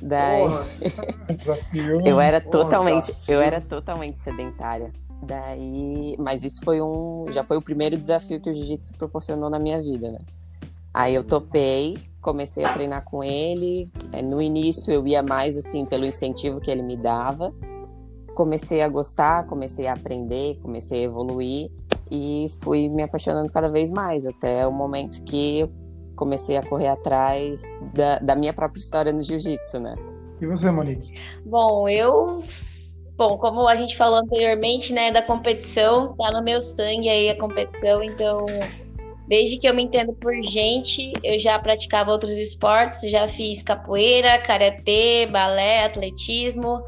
[0.00, 0.44] Daí
[2.06, 4.92] eu era totalmente, eu era totalmente sedentária.
[5.22, 9.58] Daí, mas isso foi um, já foi o primeiro desafio que o jiu-jitsu proporcionou na
[9.58, 10.18] minha vida, né?
[10.94, 13.90] Aí eu topei, comecei a treinar com ele.
[14.12, 17.52] É, no início eu ia mais assim pelo incentivo que ele me dava.
[18.38, 21.68] Comecei a gostar, comecei a aprender, comecei a evoluir
[22.08, 25.72] e fui me apaixonando cada vez mais até o momento que eu
[26.14, 27.60] comecei a correr atrás
[27.92, 29.96] da, da minha própria história no jiu-jitsu, né?
[30.40, 31.12] E você, Monique?
[31.44, 32.40] Bom, eu
[33.16, 37.36] Bom, como a gente falou anteriormente, né, da competição, tá no meu sangue aí a
[37.36, 38.46] competição, então
[39.26, 44.38] desde que eu me entendo por gente, eu já praticava outros esportes, já fiz capoeira,
[44.38, 46.80] karatê, balé, atletismo,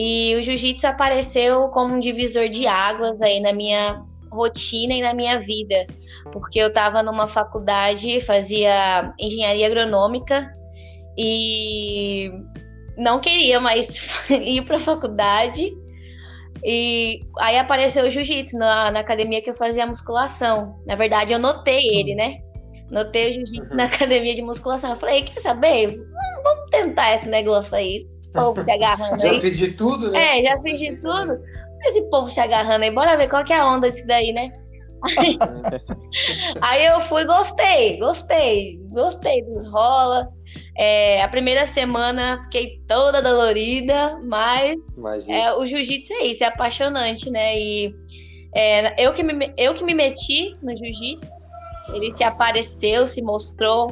[0.00, 5.12] e o jiu-jitsu apareceu como um divisor de águas aí na minha rotina e na
[5.12, 5.88] minha vida,
[6.32, 10.54] porque eu estava numa faculdade, fazia engenharia agronômica
[11.18, 12.30] e
[12.96, 13.88] não queria mais
[14.30, 15.76] ir para a faculdade.
[16.62, 20.76] E aí apareceu o jiu-jitsu na, na academia que eu fazia musculação.
[20.86, 22.38] Na verdade, eu notei ele, né?
[22.88, 24.90] Notei o jiu-jitsu na academia de musculação.
[24.90, 25.98] Eu falei, quer saber?
[26.44, 28.06] Vamos tentar esse negócio aí.
[28.40, 29.34] Povo se agarrando aí.
[29.34, 30.38] Já fiz de tudo, né?
[30.38, 31.38] É, já fiz de tudo.
[31.86, 32.90] Esse povo se agarrando aí.
[32.90, 34.48] Bora ver qual que é a onda disso daí, né?
[35.16, 35.38] Aí,
[36.60, 38.78] aí eu fui, gostei, gostei.
[38.90, 40.28] Gostei dos rola.
[40.76, 44.78] É, a primeira semana fiquei toda dolorida, mas
[45.28, 47.58] é, o jiu-jitsu é isso, é apaixonante, né?
[47.58, 47.94] E
[48.54, 51.32] é, eu, que me, eu que me meti no jiu-jitsu,
[51.92, 53.88] ele se apareceu, se mostrou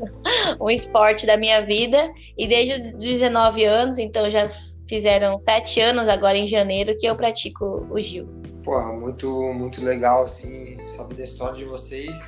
[0.60, 4.50] um esporte da minha vida, e desde os 19 anos, então já
[4.88, 8.26] fizeram sete anos agora em janeiro que eu pratico o Gil.
[8.64, 12.18] Porra, muito, muito legal, assim, saber da história de vocês.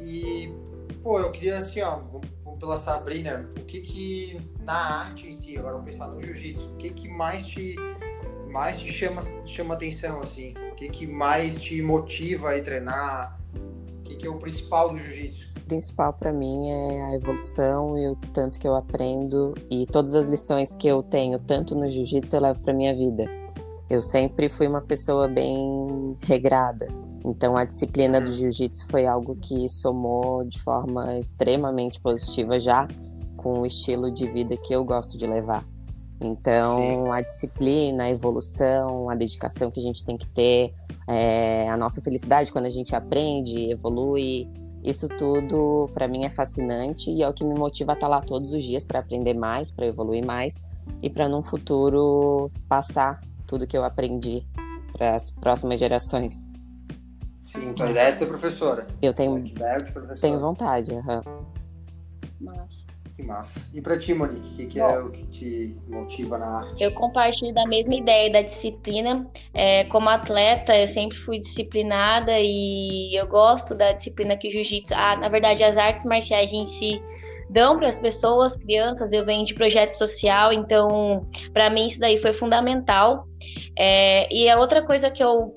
[0.00, 0.52] E,
[1.02, 2.00] pô, eu queria, assim, ó,
[2.62, 6.76] pela Sabrina, o que que na arte em si, agora vamos pensar no jiu-jitsu, o
[6.76, 7.74] que que mais te
[8.48, 10.54] mais te chama chama atenção assim?
[10.70, 13.41] O que que mais te motiva a treinar?
[14.12, 15.48] O que que é o principal do jiu-jitsu?
[15.56, 20.14] O principal para mim é a evolução e o tanto que eu aprendo e todas
[20.14, 23.24] as lições que eu tenho tanto no jiu-jitsu eu levo para minha vida.
[23.88, 26.88] Eu sempre fui uma pessoa bem regrada,
[27.24, 32.86] então a disciplina do jiu-jitsu foi algo que somou de forma extremamente positiva já
[33.38, 35.64] com o estilo de vida que eu gosto de levar.
[36.20, 37.10] Então Sim.
[37.10, 40.74] a disciplina, a evolução, a dedicação que a gente tem que ter,
[41.06, 44.48] é, a nossa felicidade quando a gente aprende, evolui,
[44.82, 48.20] isso tudo para mim é fascinante e é o que me motiva a estar lá
[48.20, 50.60] todos os dias para aprender mais, para evoluir mais
[51.00, 54.44] e para num futuro passar tudo que eu aprendi
[54.92, 56.52] para as próximas gerações.
[57.40, 58.86] Sim, tua ideia é ser professora.
[59.00, 59.42] Eu tenho,
[60.20, 60.92] tenho vontade.
[60.92, 61.22] Uhum.
[62.40, 62.91] Massa.
[63.14, 63.60] Que massa.
[63.74, 66.82] E para ti, Monique, o que, que é o que te motiva na arte?
[66.82, 69.30] Eu compartilho da mesma ideia da disciplina.
[69.52, 74.94] É, como atleta, eu sempre fui disciplinada e eu gosto da disciplina que o jiu-jitsu.
[74.94, 77.02] Ah, na verdade, as artes marciais em si
[77.50, 79.12] dão para as pessoas, crianças.
[79.12, 83.26] Eu venho de projeto social, então para mim isso daí foi fundamental.
[83.78, 85.52] É, e a outra coisa que eu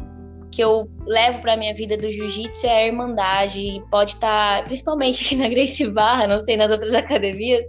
[0.56, 3.84] que eu levo para minha vida do jiu-jitsu é a irmandade.
[3.91, 7.66] Pode estar, tá, principalmente aqui na Grace Barra, não sei nas outras academias,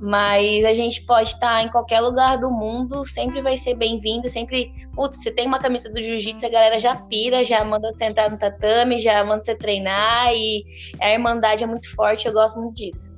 [0.00, 4.30] mas a gente pode estar tá em qualquer lugar do mundo, sempre vai ser bem-vindo,
[4.30, 8.06] sempre, putz, você tem uma camisa do jiu-jitsu, a galera já pira, já manda você
[8.06, 10.64] entrar no tatame, já manda você treinar e
[10.98, 13.10] a irmandade é muito forte, eu gosto muito disso.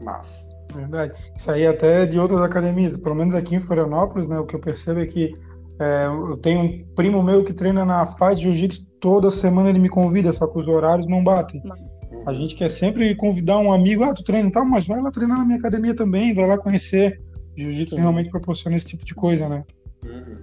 [0.00, 0.50] Massa.
[0.74, 1.12] Verdade.
[1.36, 4.60] Isso aí até de outras academias, pelo menos aqui em Florianópolis, né, o que eu
[4.60, 5.34] percebo é que
[5.82, 9.88] é, eu tenho um primo meu que treina na FAD Jiu-Jitsu, toda semana ele me
[9.88, 11.60] convida, só que os horários não batem.
[12.26, 15.10] A gente quer sempre convidar um amigo, ah, tu treina e tal, mas vai lá
[15.10, 17.18] treinar na minha academia também, vai lá conhecer.
[17.56, 19.64] Jiu-Jitsu realmente proporciona esse tipo de coisa, né?
[20.04, 20.38] Uhum.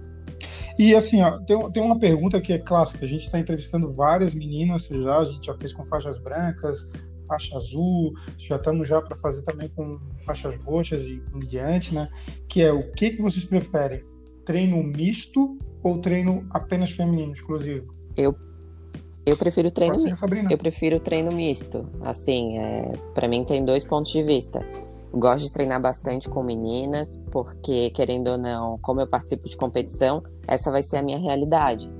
[0.78, 3.04] E assim, ó, tem, tem uma pergunta que é clássica.
[3.04, 6.90] A gente está entrevistando várias meninas já, a gente já fez com faixas brancas,
[7.26, 12.08] faixa azul, já estamos já para fazer também com faixas roxas e em diante, né?
[12.48, 14.02] Que é o que, que vocês preferem?
[14.44, 17.94] Treino misto ou treino apenas feminino, exclusivo?
[18.16, 18.34] Eu
[19.26, 20.24] eu prefiro treino misto.
[20.50, 21.86] Eu prefiro treino misto.
[22.00, 24.64] Assim, é, para mim tem dois pontos de vista.
[25.12, 30.22] gosto de treinar bastante com meninas, porque querendo ou não, como eu participo de competição,
[30.46, 31.90] essa vai ser a minha realidade.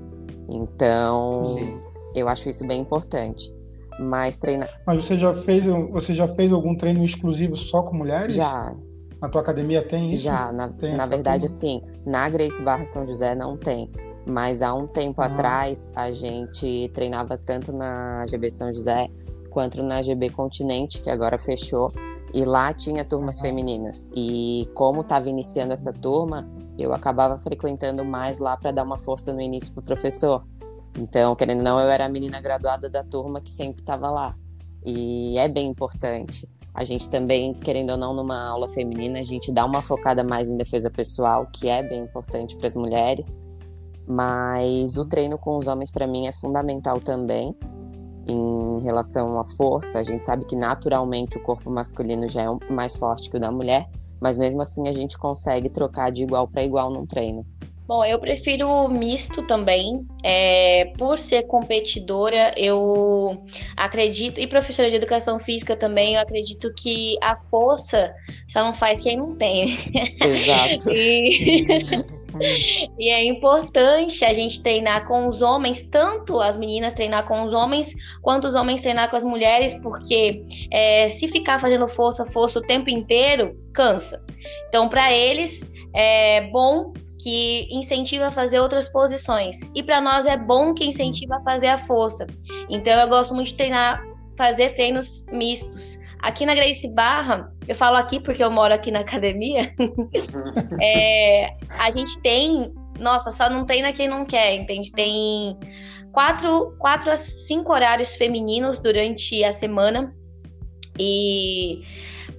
[0.49, 1.79] Então, Sim.
[2.15, 3.53] eu acho isso bem importante.
[3.99, 4.69] Mas treinar.
[4.85, 8.33] Mas você já fez, você já fez algum treino exclusivo só com mulheres?
[8.33, 8.73] Já,
[9.21, 10.23] Na tua academia tem isso?
[10.23, 11.55] Já, na, tem na verdade, turma?
[11.55, 13.91] assim, na Grace Barra São José não tem.
[14.25, 15.25] Mas há um tempo ah.
[15.25, 19.09] atrás a gente treinava tanto na GB São José
[19.51, 21.91] quanto na GB Continente, que agora fechou.
[22.33, 23.43] E lá tinha turmas uhum.
[23.43, 24.09] femininas.
[24.15, 29.33] E como estava iniciando essa turma, eu acabava frequentando mais lá para dar uma força
[29.33, 30.43] no início pro professor.
[30.97, 34.35] Então, querendo ou não, eu era a menina graduada da turma que sempre estava lá.
[34.83, 36.49] E é bem importante.
[36.73, 40.49] A gente também, querendo ou não, numa aula feminina, a gente dá uma focada mais
[40.49, 43.39] em defesa pessoal, que é bem importante para as mulheres.
[44.07, 47.55] Mas o treino com os homens, para mim, é fundamental também
[48.27, 49.99] em relação à força.
[49.99, 53.51] A gente sabe que naturalmente o corpo masculino já é mais forte que o da
[53.51, 57.45] mulher, mas mesmo assim a gente consegue trocar de igual para igual num treino.
[57.91, 60.07] Bom, eu prefiro misto também.
[60.23, 63.43] É, por ser competidora, eu
[63.75, 68.13] acredito, e professora de educação física também, eu acredito que a força
[68.47, 69.75] só não faz quem não tem.
[70.23, 70.87] Exato.
[70.95, 71.75] e...
[72.97, 77.53] e é importante a gente treinar com os homens, tanto as meninas treinar com os
[77.53, 82.59] homens, quanto os homens treinar com as mulheres, porque é, se ficar fazendo força, força
[82.59, 84.23] o tempo inteiro, cansa.
[84.69, 85.59] Então, para eles,
[85.93, 89.59] é bom que incentiva a fazer outras posições.
[89.75, 92.25] E para nós é bom que incentiva a fazer a força.
[92.69, 94.03] Então, eu gosto muito de treinar,
[94.37, 95.99] fazer treinos mistos.
[96.23, 99.73] Aqui na Grace Barra, eu falo aqui porque eu moro aqui na academia,
[100.81, 104.91] é, a gente tem, nossa, só não treina quem não quer, entende?
[104.91, 105.57] Tem
[106.11, 110.13] quatro, quatro a cinco horários femininos durante a semana
[110.99, 111.81] e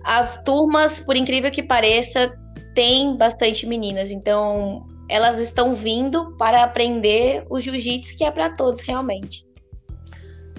[0.04, 2.32] as turmas, por incrível que pareça,
[2.74, 8.82] tem bastante meninas, então elas estão vindo para aprender o jiu-jitsu que é para todos
[8.82, 9.46] realmente.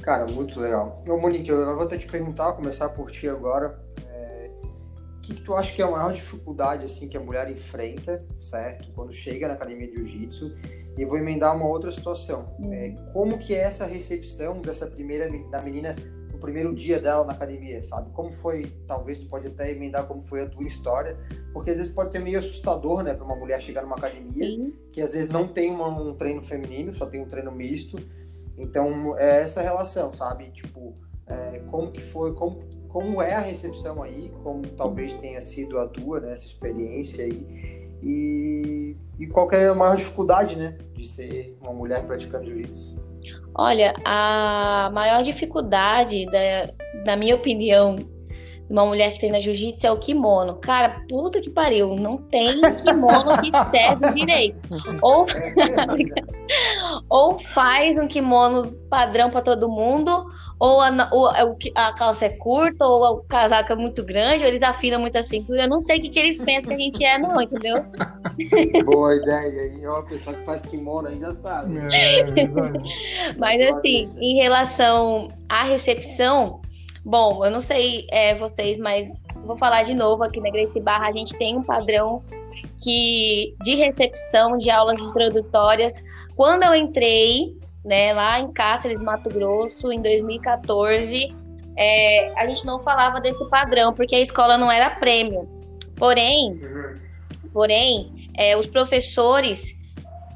[0.02, 1.02] Cara, muito legal.
[1.08, 3.80] Ô, Monique, eu vou até te perguntar, começar por ti agora.
[4.06, 7.50] É, o que, que, tu acha que é a maior dificuldade assim que a mulher
[7.50, 8.92] enfrenta, certo?
[8.94, 10.56] Quando chega na academia de jiu-jitsu?
[10.98, 12.54] E vou emendar uma outra situação.
[12.70, 13.06] É, hum.
[13.14, 15.96] como que é essa recepção dessa primeira da menina
[16.44, 18.12] primeiro dia dela na academia, sabe?
[18.12, 18.72] Como foi?
[18.88, 21.18] Talvez tu pode até emendar como foi a tua história,
[21.52, 24.74] porque às vezes pode ser meio assustador, né, para uma mulher chegar numa academia Sim.
[24.92, 27.98] que às vezes não tem uma, um treino feminino, só tem um treino misto
[28.58, 30.52] então, é essa relação, sabe?
[30.52, 30.94] Tipo,
[31.26, 35.88] é, como que foi, como, como é a recepção aí, como talvez tenha sido a
[35.88, 41.58] tua, né, essa experiência aí, e, e qual é a maior dificuldade, né, de ser
[41.62, 43.03] uma mulher praticando jiu-jitsu?
[43.56, 46.74] Olha, a maior dificuldade, da,
[47.06, 47.96] na minha opinião,
[48.70, 50.56] uma mulher que treina jiu-jitsu é o kimono.
[50.56, 54.58] Cara, puta que pariu, não tem kimono que serve direito.
[55.02, 55.26] Ou,
[57.10, 60.26] ou faz um kimono padrão para todo mundo,
[60.60, 64.64] ou a, ou a, calça é curta, ou o casaco é muito grande, ou eles
[64.64, 65.64] afinam muito a cintura.
[65.64, 67.76] Eu não sei o que, que eles pensam que a gente é, não, entendeu?
[68.86, 69.62] Boa ideia.
[69.62, 69.84] aí.
[69.84, 71.78] É uma pessoa que faz kimono aí já sabe.
[71.92, 72.50] É, é
[73.38, 76.62] Mas assim, em relação à recepção,
[77.06, 79.08] Bom, eu não sei é, vocês, mas
[79.46, 82.24] vou falar de novo aqui na Grace Barra, a gente tem um padrão
[82.82, 86.02] que de recepção de aulas introdutórias.
[86.36, 91.36] Quando eu entrei, né, lá em Cáceres, Mato Grosso, em 2014,
[91.76, 95.50] é, a gente não falava desse padrão, porque a escola não era prêmio.
[95.98, 96.58] Porém,
[97.52, 99.74] porém, é, os professores,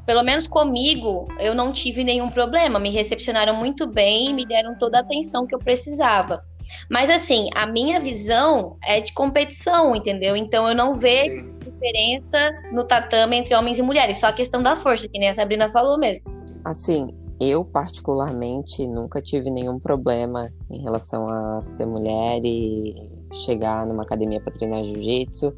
[0.06, 2.80] pelo menos comigo, eu não tive nenhum problema.
[2.80, 6.42] Me recepcionaram muito bem, me deram toda a atenção que eu precisava.
[6.90, 10.36] Mas assim, a minha visão é de competição, entendeu?
[10.36, 11.54] Então eu não vejo Sim.
[11.64, 15.34] diferença no tatame entre homens e mulheres, só a questão da força, que nem a
[15.34, 16.22] Sabrina falou mesmo.
[16.66, 22.96] Assim, eu particularmente nunca tive nenhum problema em relação a ser mulher e
[23.32, 25.54] chegar numa academia para treinar jiu-jitsu.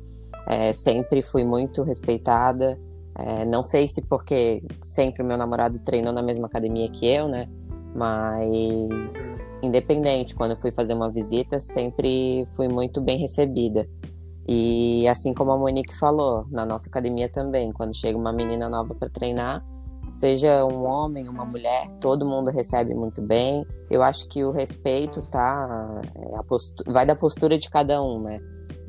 [0.50, 2.78] É, sempre fui muito respeitada.
[3.16, 7.48] É, não sei se porque sempre meu namorado treinou na mesma academia que eu, né?
[7.96, 13.88] Mas independente, quando eu fui fazer uma visita, sempre fui muito bem recebida.
[14.48, 18.96] E assim como a Monique falou, na nossa academia também, quando chega uma menina nova
[18.96, 19.64] para treinar,
[20.12, 23.64] seja um homem, uma mulher, todo mundo recebe muito bem.
[23.92, 28.40] Eu acho que o respeito tá é, vai da postura de cada um, né?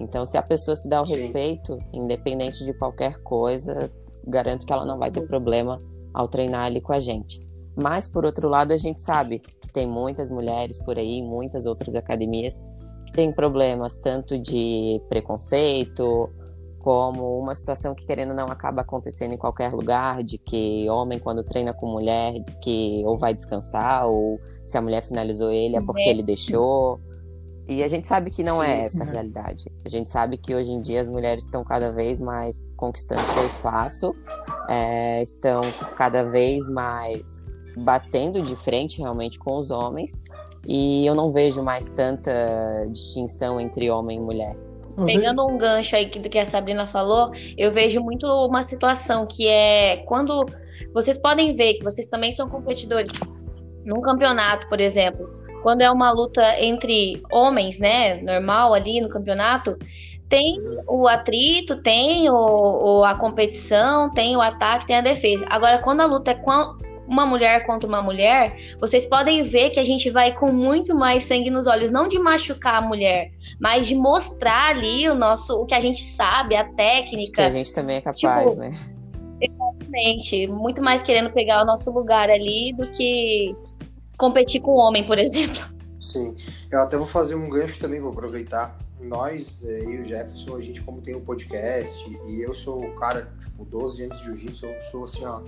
[0.00, 1.14] Então, se a pessoa se dá o Sim.
[1.14, 3.90] respeito, independente de qualquer coisa,
[4.26, 5.80] garanto que ela não vai ter problema
[6.12, 7.40] ao treinar ali com a gente.
[7.76, 11.94] Mas, por outro lado, a gente sabe que tem muitas mulheres por aí, muitas outras
[11.94, 12.64] academias,
[13.06, 16.30] que têm problemas tanto de preconceito,
[16.80, 21.18] como uma situação que, querendo ou não, acaba acontecendo em qualquer lugar, de que homem,
[21.18, 25.76] quando treina com mulher, diz que ou vai descansar, ou se a mulher finalizou ele
[25.76, 26.10] é porque é.
[26.10, 27.00] ele deixou.
[27.70, 29.70] E a gente sabe que não é essa a realidade.
[29.84, 33.46] A gente sabe que hoje em dia as mulheres estão cada vez mais conquistando seu
[33.46, 34.12] espaço,
[34.68, 35.60] é, estão
[35.94, 37.46] cada vez mais
[37.76, 40.20] batendo de frente realmente com os homens.
[40.66, 42.32] E eu não vejo mais tanta
[42.90, 44.56] distinção entre homem e mulher.
[45.06, 49.46] Pegando um gancho aí do que a Sabrina falou, eu vejo muito uma situação que
[49.46, 50.44] é quando
[50.92, 53.12] vocês podem ver que vocês também são competidores
[53.84, 59.76] num campeonato, por exemplo, quando é uma luta entre homens, né, normal ali no campeonato,
[60.28, 65.44] tem o atrito, tem o, o, a competição, tem o ataque, tem a defesa.
[65.50, 69.80] Agora, quando a luta é com uma mulher contra uma mulher, vocês podem ver que
[69.80, 73.88] a gente vai com muito mais sangue nos olhos, não de machucar a mulher, mas
[73.88, 77.32] de mostrar ali o nosso, o que a gente sabe, a técnica.
[77.32, 78.72] Que a gente também é capaz, tipo, né?
[79.40, 80.46] Exatamente.
[80.46, 83.56] Muito mais querendo pegar o nosso lugar ali do que
[84.20, 85.58] competir com o homem, por exemplo.
[85.98, 86.36] Sim.
[86.70, 88.78] Eu até vou fazer um gancho também, vou aproveitar.
[89.00, 92.84] Nós, eh, eu e o Jefferson, a gente como tem um podcast, e eu sou
[92.84, 95.40] o cara, tipo, 12 anos de jiu-jitsu, eu sou assim, ó,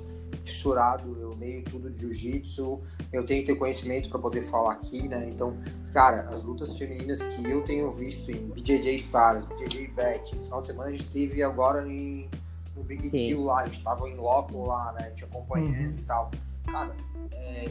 [0.43, 2.81] fissurado, eu leio tudo de jiu-jitsu,
[3.13, 5.29] eu tenho que ter conhecimento para poder falar aqui, né?
[5.29, 5.55] Então,
[5.93, 10.61] cara, as lutas femininas que eu tenho visto em BJJ Stars, BJJ Bet, esse final
[10.63, 12.31] de semana a gente teve agora em,
[12.75, 15.11] no Big Deal lá, a gente tava em loco lá, né?
[15.11, 15.99] Te acompanhando uhum.
[15.99, 16.31] e tal.
[16.73, 16.97] Cara,
[17.33, 17.71] é,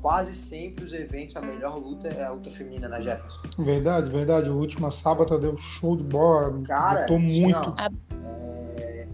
[0.00, 3.40] quase sempre os eventos, a melhor luta é a luta feminina na Jefferson.
[3.58, 4.50] Verdade, verdade.
[4.50, 6.60] O último sábado deu show de bola.
[6.66, 7.74] Cara, tô muito.
[8.76, 9.06] É,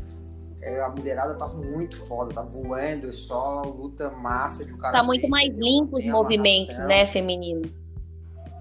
[0.62, 4.99] é, a mulherada tá muito foda, tá voando, é só luta massa de um cara.
[4.99, 7.62] Tá muito mais limpo os movimentos, né, feminino.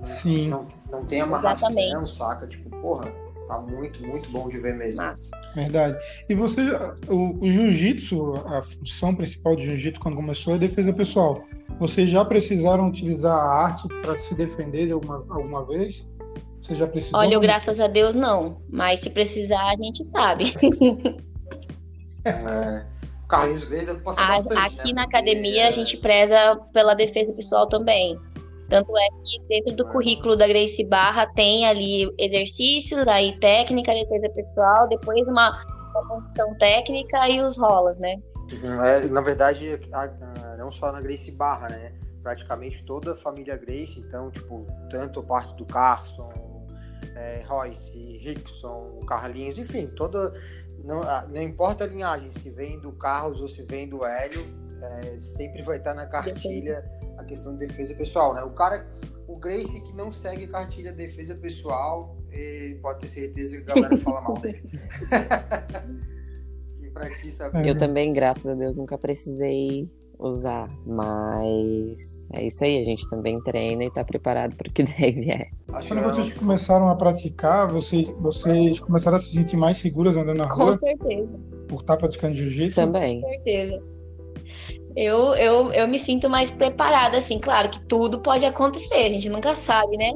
[0.03, 0.49] Sim.
[0.49, 2.15] Não, não tem amarração, Exatamente.
[2.15, 2.47] saca?
[2.47, 3.11] Tipo, porra,
[3.47, 5.03] tá muito, muito bom de ver mesmo.
[5.55, 5.97] Verdade.
[6.29, 6.61] E você,
[7.07, 11.43] o, o jiu-jitsu, a função principal do jiu-jitsu quando começou é defesa pessoal.
[11.79, 16.09] Vocês já precisaram utilizar a arte para se defender alguma, alguma vez?
[16.61, 17.19] Você já precisou?
[17.19, 20.55] Olha, graças a Deus não, mas se precisar a gente sabe.
[22.25, 22.85] é.
[23.27, 24.93] Carlinhos vezes deve passar bastante, Aqui né?
[24.93, 25.67] na academia Porque...
[25.67, 28.19] a gente preza pela defesa pessoal também.
[28.69, 34.29] Tanto é que dentro do currículo da Grace Barra tem ali exercícios, aí técnica, defesa
[34.29, 35.55] pessoal, depois uma,
[35.93, 38.15] uma função técnica e os rolas, né?
[38.85, 39.79] É, na verdade,
[40.57, 41.93] não só na Grace Barra, né?
[42.23, 46.31] Praticamente toda a família Grace, então, tipo, tanto parte do Carson,
[47.15, 50.33] é, Royce, Rickson, Carlinhos, enfim, toda.
[50.83, 54.43] Não, não importa a linhagem, se vem do Carlos ou se vem do Hélio,
[54.81, 56.83] é, sempre vai estar na cartilha
[57.17, 58.43] a questão de defesa pessoal, né?
[58.43, 58.87] O cara,
[59.27, 62.17] o Grace que não segue cartilha de defesa pessoal,
[62.81, 64.61] pode ter certeza que a galera fala mal dele.
[66.81, 67.67] e pra ti, sabe?
[67.67, 69.87] Eu também, graças a Deus, nunca precisei
[70.17, 74.83] usar, mas é isso aí, a gente também treina e tá preparado para o que
[74.83, 75.49] deve é.
[75.87, 80.45] Quando vocês começaram a praticar, vocês, vocês começaram a se sentir mais seguras andando na
[80.45, 80.73] rua?
[80.73, 81.39] Com certeza.
[81.67, 82.79] Por estar praticando jiu-jitsu?
[82.79, 83.21] Também.
[83.21, 83.94] Com certeza
[84.95, 89.29] eu, eu, eu me sinto mais preparada, assim, claro que tudo pode acontecer, a gente
[89.29, 90.13] nunca sabe, né?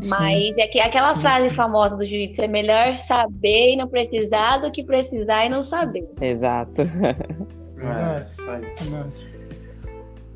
[0.00, 0.08] Sim.
[0.08, 1.54] Mas é que aquela sim, frase sim.
[1.54, 6.08] famosa do jiu-jitsu é melhor saber e não precisar do que precisar e não saber.
[6.20, 6.82] Exato.
[7.80, 8.62] É, isso aí.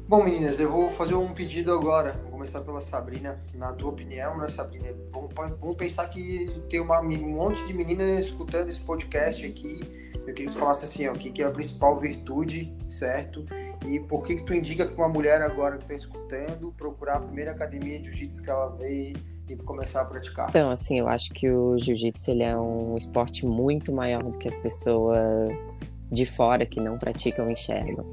[0.09, 2.13] Bom, meninas, eu vou fazer um pedido agora.
[2.23, 3.39] Vou começar pela Sabrina.
[3.55, 4.89] Na tua opinião, né, Sabrina?
[5.11, 10.35] Vamos, vamos pensar que tem uma, um monte de meninas escutando esse podcast aqui eu
[10.35, 13.45] queria que tu falasse assim, ó, o que, que é a principal virtude, certo?
[13.87, 17.21] E por que que tu indica que uma mulher agora que está escutando procurar a
[17.21, 19.13] primeira academia de jiu-jitsu que ela vê
[19.49, 20.49] e começar a praticar?
[20.49, 24.49] Então, assim, eu acho que o jiu-jitsu ele é um esporte muito maior do que
[24.49, 28.07] as pessoas de fora que não praticam enxergam.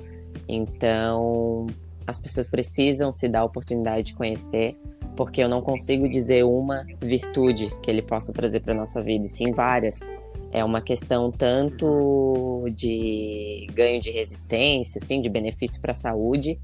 [0.47, 1.67] Então,
[2.05, 4.77] as pessoas precisam se dar a oportunidade de conhecer,
[5.15, 9.27] porque eu não consigo dizer uma virtude que ele possa trazer para nossa vida, e
[9.27, 10.01] sim várias.
[10.51, 16.59] É uma questão tanto de ganho de resistência, assim, de benefício para a saúde,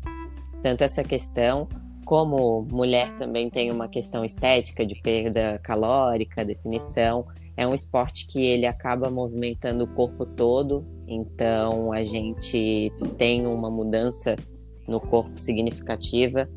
[0.62, 1.68] tanto essa questão,
[2.06, 7.26] como mulher também tem uma questão estética de perda calórica, definição.
[7.56, 13.70] É um esporte que ele acaba movimentando o corpo todo, então a gente tem uma
[13.70, 14.36] mudança
[14.88, 16.50] no corpo significativa.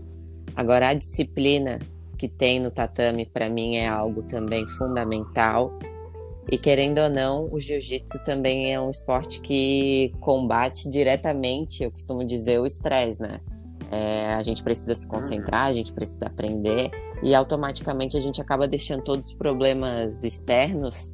[0.54, 1.78] Agora a disciplina
[2.18, 5.72] que tem no tatame para mim é algo também fundamental
[6.50, 12.24] e querendo ou não, o jiu-jitsu também é um esporte que combate diretamente, eu costumo
[12.24, 13.40] dizer, o estresse, né?
[13.88, 16.90] É, a gente precisa se concentrar, a gente precisa aprender
[17.22, 21.12] e automaticamente a gente acaba deixando todos os problemas externos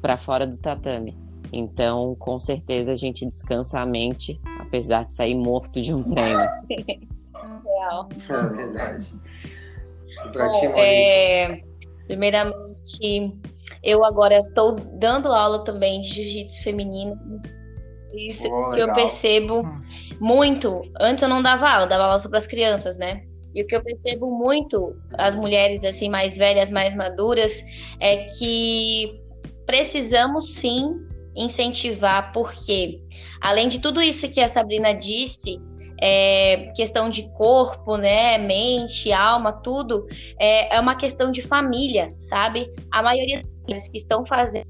[0.00, 1.16] para fora do tatame.
[1.52, 6.40] Então, com certeza a gente descansa a mente, apesar de sair morto de um treino.
[7.64, 8.08] Real.
[8.28, 9.14] É verdade.
[10.32, 11.62] Bom, é...
[12.06, 13.34] Primeiramente,
[13.82, 17.16] eu agora estou dando aula também de jiu-jitsu feminino.
[18.14, 19.62] Isso oh, que eu percebo
[20.20, 20.82] muito.
[21.00, 23.22] Antes eu não dava aula, dava aula só para as crianças, né?
[23.54, 27.60] E o que eu percebo muito, as mulheres assim mais velhas, mais maduras,
[27.98, 29.20] é que
[29.66, 30.94] precisamos sim
[31.34, 33.00] incentivar, porque
[33.40, 35.60] além de tudo isso que a Sabrina disse,
[36.00, 40.06] é, questão de corpo, né, mente, alma, tudo,
[40.38, 42.72] é, é uma questão de família, sabe?
[42.90, 43.50] A maioria das
[43.88, 44.66] que estão fazendo,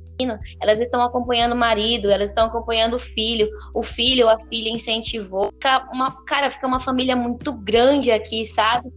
[0.61, 4.71] elas estão acompanhando o marido, elas estão acompanhando o filho, o filho ou a filha
[4.71, 5.51] incentivou.
[5.53, 8.89] Fica uma, cara, fica uma família muito grande aqui, sabe?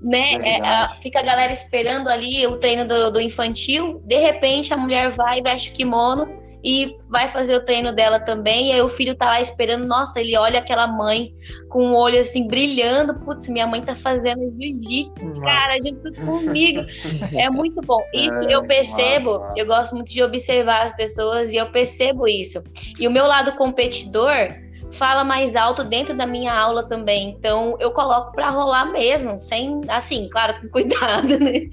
[0.00, 0.34] Né?
[0.34, 5.12] É, fica a galera esperando ali o treino do, do infantil, de repente a mulher
[5.12, 8.68] vai, veste o kimono e vai fazer o treino dela também.
[8.68, 11.34] E aí o filho tá lá esperando, nossa, ele olha aquela mãe
[11.68, 16.82] com o olho assim brilhando, putz, minha mãe tá fazendo jiu-jitsu, cara, junto comigo.
[17.34, 18.00] É muito bom.
[18.14, 19.60] Isso é, eu percebo, nossa, nossa.
[19.60, 22.62] eu gosto muito de observar as pessoas e eu percebo isso.
[22.98, 27.30] E o meu lado competidor fala mais alto dentro da minha aula também.
[27.30, 31.68] Então eu coloco para rolar mesmo, sem assim, claro, com cuidado, né?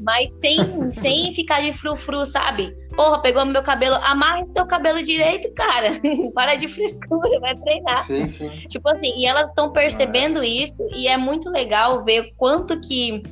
[0.00, 2.74] Mas sem, sem ficar de frufru, sabe?
[2.96, 6.00] Porra, pegou meu cabelo, amarra esse teu cabelo direito, cara.
[6.34, 8.04] Para de frescura, vai treinar.
[8.04, 8.50] Sim, sim.
[8.68, 10.46] Tipo assim, e elas estão percebendo é.
[10.46, 13.22] isso e é muito legal ver quanto que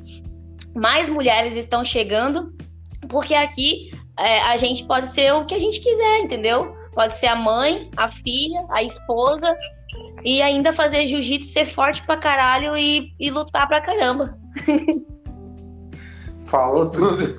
[0.75, 2.53] mais mulheres estão chegando,
[3.09, 6.75] porque aqui é, a gente pode ser o que a gente quiser, entendeu?
[6.95, 9.57] Pode ser a mãe, a filha, a esposa
[10.25, 14.39] e ainda fazer jiu-jitsu, ser forte pra caralho e, e lutar pra caramba.
[16.43, 17.39] Falou tudo.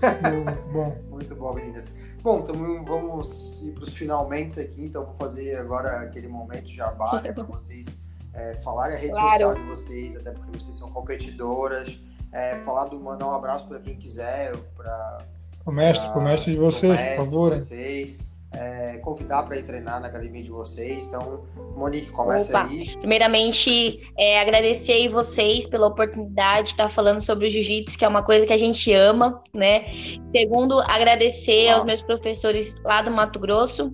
[0.72, 0.98] bom.
[1.12, 1.88] Muito bom, meninas.
[2.24, 2.56] Bom, então
[2.86, 7.44] vamos ir para os finalmente aqui, então vou fazer agora aquele momento jabá, né, para
[7.44, 7.86] vocês
[8.34, 9.32] é, falarem a rede claro.
[9.32, 12.00] social de vocês, até porque vocês são competidoras,
[12.32, 15.26] é, falar do, mandar um abraço para quem quiser, para
[15.66, 17.56] o mestre, o mestre de vocês, mestre por favor.
[17.56, 18.18] De vocês
[18.54, 21.06] é, convidar para ir treinar na academia de vocês.
[21.08, 21.44] Então,
[21.76, 22.68] Monique, começa Opa.
[22.68, 22.96] aí.
[22.98, 28.08] Primeiramente, é, agradecer aí vocês pela oportunidade de estar falando sobre o jiu-jitsu, que é
[28.08, 29.86] uma coisa que a gente ama, né?
[30.26, 31.78] Segundo, agradecer Nossa.
[31.78, 33.92] aos meus professores lá do Mato Grosso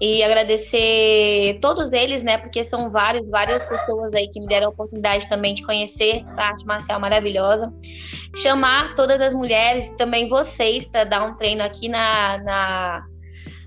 [0.00, 2.36] e agradecer todos eles, né?
[2.36, 6.42] Porque são vários, várias pessoas aí que me deram a oportunidade também de conhecer essa
[6.42, 7.72] arte marcial maravilhosa.
[8.36, 13.11] Chamar todas as mulheres e também vocês para dar um treino aqui na, na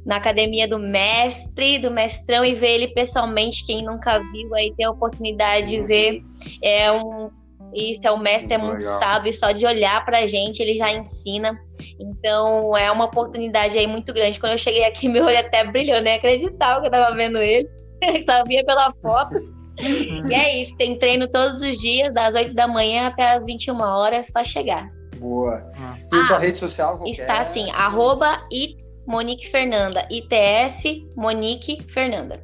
[0.05, 4.83] na academia do mestre, do mestrão, e ver ele pessoalmente, quem nunca viu aí ter
[4.83, 6.21] a oportunidade de ver.
[6.63, 7.29] É um.
[7.73, 8.99] Isso, é o mestre é muito Legal.
[8.99, 11.59] sábio, só de olhar pra gente, ele já ensina.
[11.99, 14.39] Então é uma oportunidade aí muito grande.
[14.39, 17.67] Quando eu cheguei aqui, meu olho até brilhou, nem acreditava que eu tava vendo ele.
[18.25, 19.35] só via pela foto.
[19.77, 23.81] e é isso, tem treino todos os dias, das 8 da manhã até as 21
[23.81, 24.87] horas, só chegar.
[25.19, 25.67] Boa.
[26.11, 26.97] E ah, tua rede social?
[26.97, 27.11] Qualquer?
[27.11, 30.07] Está assim, arroba It's Monique Fernanda.
[30.09, 30.83] ITS
[31.15, 32.41] Monique Fernanda.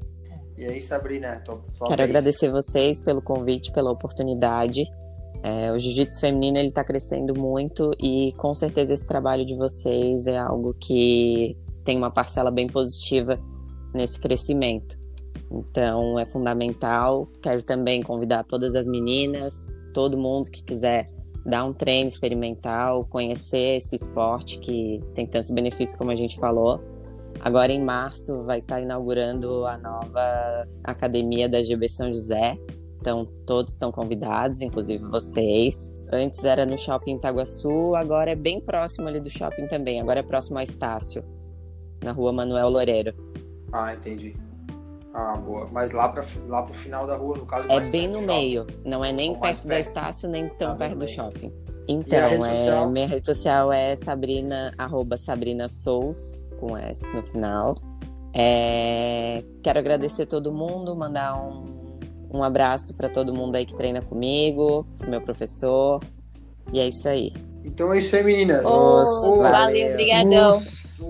[0.57, 1.41] E aí, Sabrina?
[1.43, 4.85] Tô, Quero agradecer vocês pelo convite, pela oportunidade.
[5.43, 10.27] É, o jiu-jitsu feminino ele está crescendo muito e com certeza esse trabalho de vocês
[10.27, 13.39] é algo que tem uma parcela bem positiva
[13.93, 14.99] nesse crescimento.
[15.51, 17.27] Então é fundamental.
[17.41, 21.09] Quero também convidar todas as meninas, todo mundo que quiser
[21.45, 26.81] dar um treino experimental, conhecer esse esporte que tem tantos benefícios como a gente falou.
[27.39, 32.57] Agora em março vai estar inaugurando a nova academia da GB São José.
[32.99, 35.91] Então todos estão convidados, inclusive vocês.
[36.13, 40.01] Antes era no Shopping Itaguaçu, agora é bem próximo ali do shopping também.
[40.01, 41.23] Agora é próximo ao Estácio,
[42.03, 43.15] na rua Manuel Loureiro.
[43.71, 44.35] Ah, entendi.
[45.13, 45.67] Ah, boa.
[45.71, 47.69] Mas lá, pra, lá pro final da rua, no caso.
[47.69, 48.65] É bem no meio.
[48.85, 51.51] Não é nem perto, da Estácio, nem tão ah, perto do shopping.
[51.87, 57.75] Então, é, minha rede social é Sabrina, arroba Sabrina Souls, com S no final.
[58.33, 61.99] É, quero agradecer todo mundo, mandar um,
[62.33, 66.01] um abraço para todo mundo aí que treina comigo, pro meu professor.
[66.71, 67.33] E é isso aí.
[67.65, 68.65] Então é isso aí, meninas.
[68.65, 70.57] Oh, valeu, valeu, obrigadão.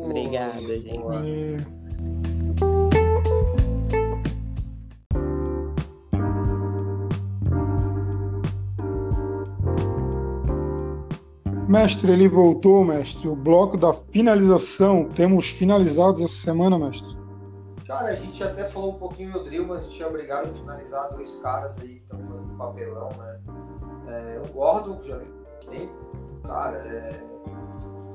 [0.10, 0.98] Obrigada, gente.
[0.98, 1.81] Boa.
[11.72, 13.30] Mestre, ele voltou, mestre.
[13.30, 15.08] O bloco da finalização.
[15.16, 17.18] Temos finalizados essa semana, mestre?
[17.88, 20.54] Cara, a gente até falou um pouquinho no drill, mas a gente tinha obrigado a
[20.54, 23.40] finalizar dois caras aí que estão fazendo papelão, né?
[24.10, 25.18] É, o Gordo, já
[25.70, 25.90] tem,
[26.46, 27.24] cara, é,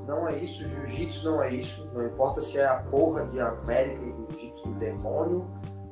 [0.07, 1.89] não é isso, jiu-jitsu não é isso.
[1.95, 5.47] Não importa se é a porra de América e jiu-jitsu do demônio,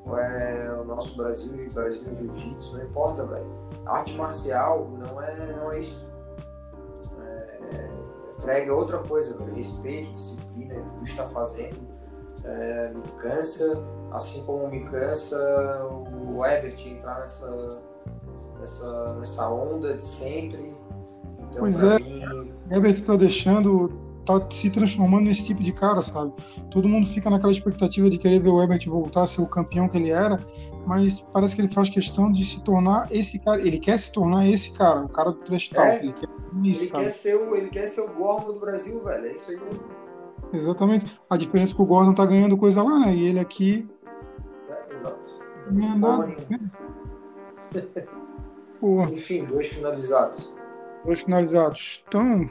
[0.05, 3.47] ou é o nosso Brasil e Brasil jiu-jitsu, não importa, velho.
[3.87, 6.05] Arte marcial não é, não é isso
[8.45, 9.53] entrega outra coisa, velho.
[9.55, 11.77] Respeito, disciplina, o que está fazendo.
[12.43, 15.35] É, me cansa, assim como me cansa
[16.31, 17.79] o Ebert entrar nessa,
[18.59, 20.77] nessa, nessa onda de sempre.
[21.39, 22.23] Então, pois é, mim...
[22.69, 23.89] o Ebert está deixando,
[24.25, 26.31] tá se transformando nesse tipo de cara, sabe?
[26.69, 29.89] Todo mundo fica naquela expectativa de querer ver o Ebert voltar a ser o campeão
[29.89, 30.39] que ele era,
[30.85, 33.59] mas parece que ele faz questão de se tornar esse cara.
[33.61, 35.87] Ele quer se tornar esse cara, o cara do trash talk.
[35.89, 36.29] É, ele quer,
[36.63, 39.25] isso, ele quer ser o, ele quer ser o Gordon do Brasil, velho.
[39.25, 39.83] É isso aí mesmo.
[40.53, 41.19] Exatamente.
[41.29, 43.13] A diferença é que o Gordon tá ganhando coisa lá, né?
[43.15, 43.87] E ele aqui.
[44.69, 45.19] É, exato.
[45.71, 46.35] Não ganha nada.
[48.79, 49.11] Porra.
[49.11, 50.53] Enfim, dois finalizados.
[51.05, 52.03] Dois finalizados.
[52.07, 52.49] Então,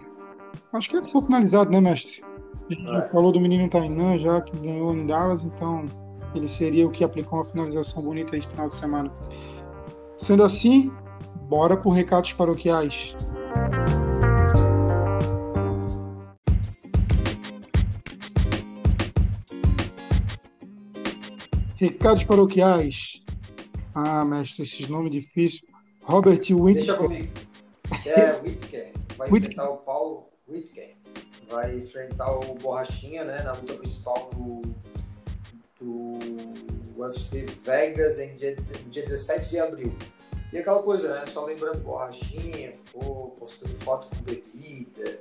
[0.73, 2.25] acho que ele foi finalizado, né, mestre?
[2.71, 3.09] A gente já É.
[3.09, 5.87] falou do menino Tainan já, que ganhou em Dallas, então
[6.39, 9.13] ele seria o que aplicou uma finalização bonita esse final de semana.
[10.17, 10.91] Sendo assim,
[11.49, 13.17] bora por recados paroquiais.
[21.77, 23.23] Recados paroquiais.
[23.95, 25.63] Ah, mestre, esses nomes difíceis.
[26.03, 26.97] Robert Deixa Whittaker.
[26.97, 27.33] comigo.
[28.07, 28.93] É, Whittaker.
[29.17, 29.53] Vai Whittaker.
[29.53, 30.97] enfrentar o Paulo Whittaker.
[31.51, 33.43] Vai enfrentar o Borrachinha, né?
[33.43, 34.74] Na luta principal do,
[35.85, 39.95] do UFC Vegas em dia, no dia 17 de abril.
[40.53, 41.27] E aquela coisa, né?
[41.27, 45.19] Só lembrando, Borrachinha ficou postando foto com bebida.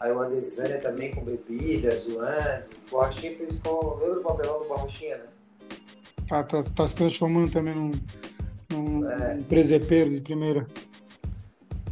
[0.00, 2.64] Aí o Adesanya também com bebida, zoando.
[2.86, 3.94] O Borrachinha fez com.
[3.96, 5.24] Lembra do papelão do Borrachinha, né?
[6.28, 7.92] Tá, tá, tá se transformando também num,
[8.70, 9.38] num É.
[9.48, 10.66] presepeiro de primeira.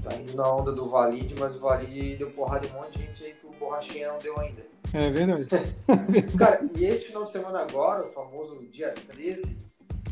[0.03, 3.05] Tá indo na onda do Valide, mas o Valide deu porrada em um monte de
[3.07, 4.63] gente aí que o Borrachinha não deu ainda.
[4.95, 5.49] É verdade.
[6.39, 9.59] Cara, e esse final de semana agora, o famoso dia 13,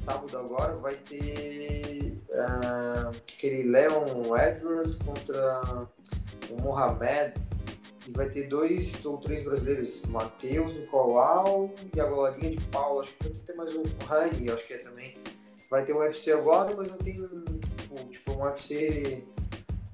[0.05, 5.89] sábado agora, vai ter ah, aquele Leon Edwards contra
[6.51, 7.35] o Mohamed.
[8.09, 13.01] E vai ter dois ou três brasileiros, Matheus, Nicolau e a goladinha de Paulo.
[13.01, 15.16] Acho que vai ter mais um Rani, acho que é também.
[15.70, 19.24] Vai ter um UFC agora, mas não tem um, tipo, um UFC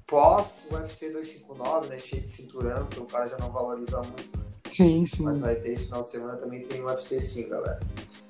[0.07, 1.99] pós UFC 259, né?
[1.99, 4.58] Cheio de cinturão, que o cara já não valoriza muito, né?
[4.69, 5.23] Sim, sim.
[5.23, 7.79] Mas vai ter esse final de semana também tem UFC sim, galera.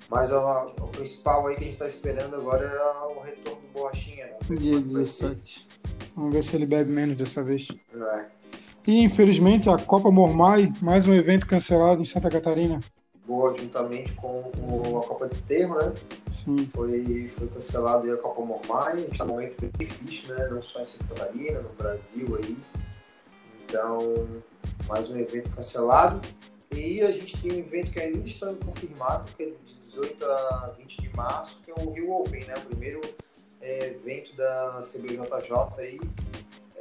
[0.10, 3.68] Mas ó, o principal aí que a gente tá esperando agora é o retorno do
[3.74, 4.34] Borrachinha, né?
[4.58, 5.68] Dia Como é que vai ser, 17.
[6.16, 7.68] Vamos ver se ele bebe menos dessa vez.
[7.94, 8.30] né?
[8.88, 12.80] E infelizmente a Copa Mormai, mais um evento cancelado em Santa Catarina.
[13.28, 15.94] Boa, juntamente com o- a Copa de Esterro, né?
[16.32, 18.94] Sim, Foi, foi cancelado aí a Copa Mormai.
[18.94, 20.48] A gente tá num momento bem difícil, né?
[20.50, 22.58] Não só em Santa Catarina, no Brasil aí.
[23.66, 24.26] Então,
[24.88, 26.20] mais um evento cancelado.
[26.76, 30.74] E a gente tem um evento que ainda está confirmado, que é de 18 a
[30.78, 32.54] 20 de março, que é o Rio Open, né?
[32.58, 33.02] O primeiro
[33.62, 36.00] é, evento da CBJJ aí.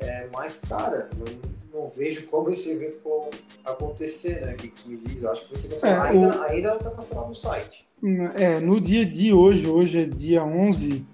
[0.01, 3.31] É, mas, cara, não, não vejo como esse evento co-
[3.65, 4.53] acontecer, né?
[4.53, 5.23] O que tu me diz?
[5.23, 6.07] Eu acho que vai ser cancelado.
[6.07, 7.89] É, ainda, ainda não está cancelado no site.
[8.37, 11.05] É, no dia de hoje, hoje é dia 11,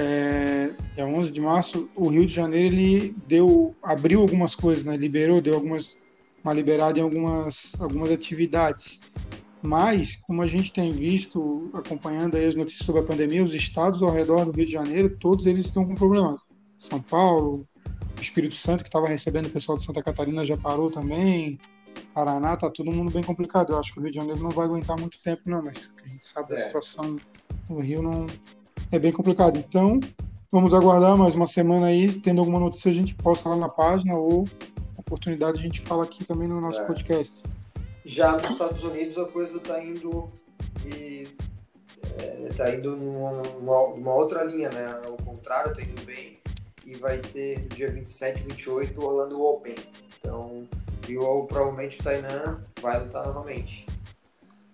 [0.00, 4.96] é, dia 11 de março, o Rio de Janeiro ele deu, abriu algumas coisas, né?
[4.96, 5.96] Liberou, deu algumas,
[6.44, 9.00] uma liberada em algumas, algumas atividades.
[9.60, 14.00] Mas, como a gente tem visto, acompanhando aí as notícias sobre a pandemia, os estados
[14.00, 16.40] ao redor do Rio de Janeiro, todos eles estão com problemas.
[16.78, 17.66] São Paulo,
[18.16, 21.58] o Espírito Santo, que estava recebendo o pessoal de Santa Catarina, já parou também.
[22.14, 23.72] Paraná, tá todo mundo bem complicado.
[23.72, 26.06] Eu acho que o Rio de Janeiro não vai aguentar muito tempo, não, mas a
[26.06, 26.58] gente sabe da É.
[26.58, 27.16] situação
[27.68, 28.28] no Rio não
[28.90, 29.58] é bem complicado.
[29.58, 30.00] Então,
[30.50, 32.12] vamos aguardar mais uma semana aí.
[32.12, 34.44] Tendo alguma notícia, a gente posta lá na página ou
[34.96, 36.84] oportunidade a gente fala aqui também no nosso É.
[36.84, 37.42] podcast.
[38.04, 40.28] Já nos Estados Unidos a coisa está indo
[40.82, 41.28] de,
[42.18, 43.42] é, tá indo numa,
[43.96, 45.00] numa- outra linha, né?
[45.04, 46.38] Ao contrário, tá indo bem.
[46.86, 49.74] E vai ter no dia 27 e 28 o Orlando Open.
[50.18, 50.66] Então,
[51.08, 53.86] e o, provavelmente o Tainan vai lutar novamente.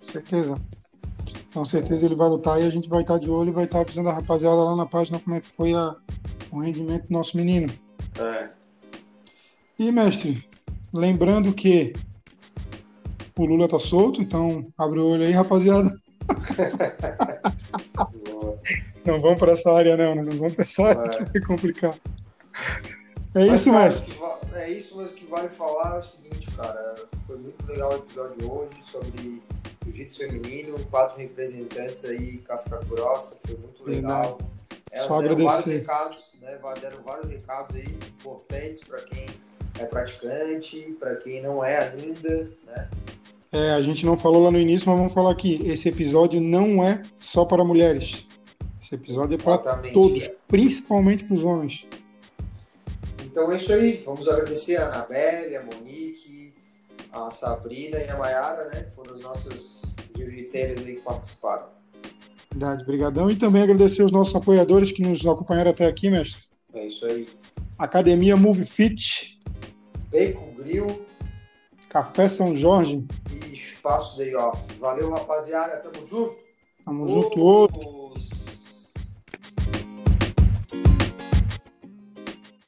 [0.00, 0.54] Com certeza.
[1.54, 3.80] Com certeza ele vai lutar e a gente vai estar de olho e vai estar
[3.80, 5.94] avisando a rapaziada lá na página como é que foi a-
[6.50, 7.72] o rendimento do nosso menino.
[8.18, 8.48] É.
[9.78, 10.44] E, mestre,
[10.92, 11.92] lembrando que
[13.38, 15.96] o Lula tá solto, então abre o olho aí, rapaziada.
[19.06, 20.22] Não vamos para essa área, não, né?
[20.22, 21.24] Não vamos para essa área É.
[21.24, 21.94] que vai complicar.
[23.34, 24.18] É Mas, isso, cara, mestre.
[24.54, 26.94] É isso, mas o que vale falar é o seguinte, cara.
[27.26, 29.42] Foi muito legal o episódio de hoje sobre
[29.84, 34.38] jiu-jitsu feminino, quatro representantes aí, casca grossa, foi muito legal.
[34.92, 35.78] Elas Só deram vários agradecer.
[35.80, 36.58] recados, né?
[36.80, 39.26] Deram vários recados aí importantes para quem
[39.80, 42.88] é praticante, para quem não é ainda, né?
[43.50, 45.60] É, a gente não falou lá no início, mas vamos falar aqui.
[45.64, 48.26] Esse episódio não é só para mulheres.
[48.80, 50.38] Esse episódio é para Exatamente, todos, cara.
[50.48, 51.86] principalmente para os homens.
[53.34, 54.00] Então é isso aí.
[54.06, 56.54] Vamos agradecer a Anabelle, a Monique,
[57.10, 58.86] a Sabrina e a Mayara, né?
[58.94, 59.82] Foram os nossos
[60.16, 61.66] jiu-jiteiros aí que participaram.
[62.52, 63.28] Verdade, brigadão.
[63.28, 66.44] E também agradecer os nossos apoiadores que nos acompanharam até aqui, mestre.
[66.74, 67.28] É isso aí.
[67.76, 69.40] Academia Move Fit.
[70.12, 71.04] Bacon Grill.
[71.88, 73.04] Café São Jorge.
[73.32, 74.60] E Espaço Day Off.
[74.78, 75.78] Valeu, rapaziada.
[75.78, 76.36] Tamo junto.
[76.84, 77.40] Tamo junto.
[77.40, 78.14] Outro.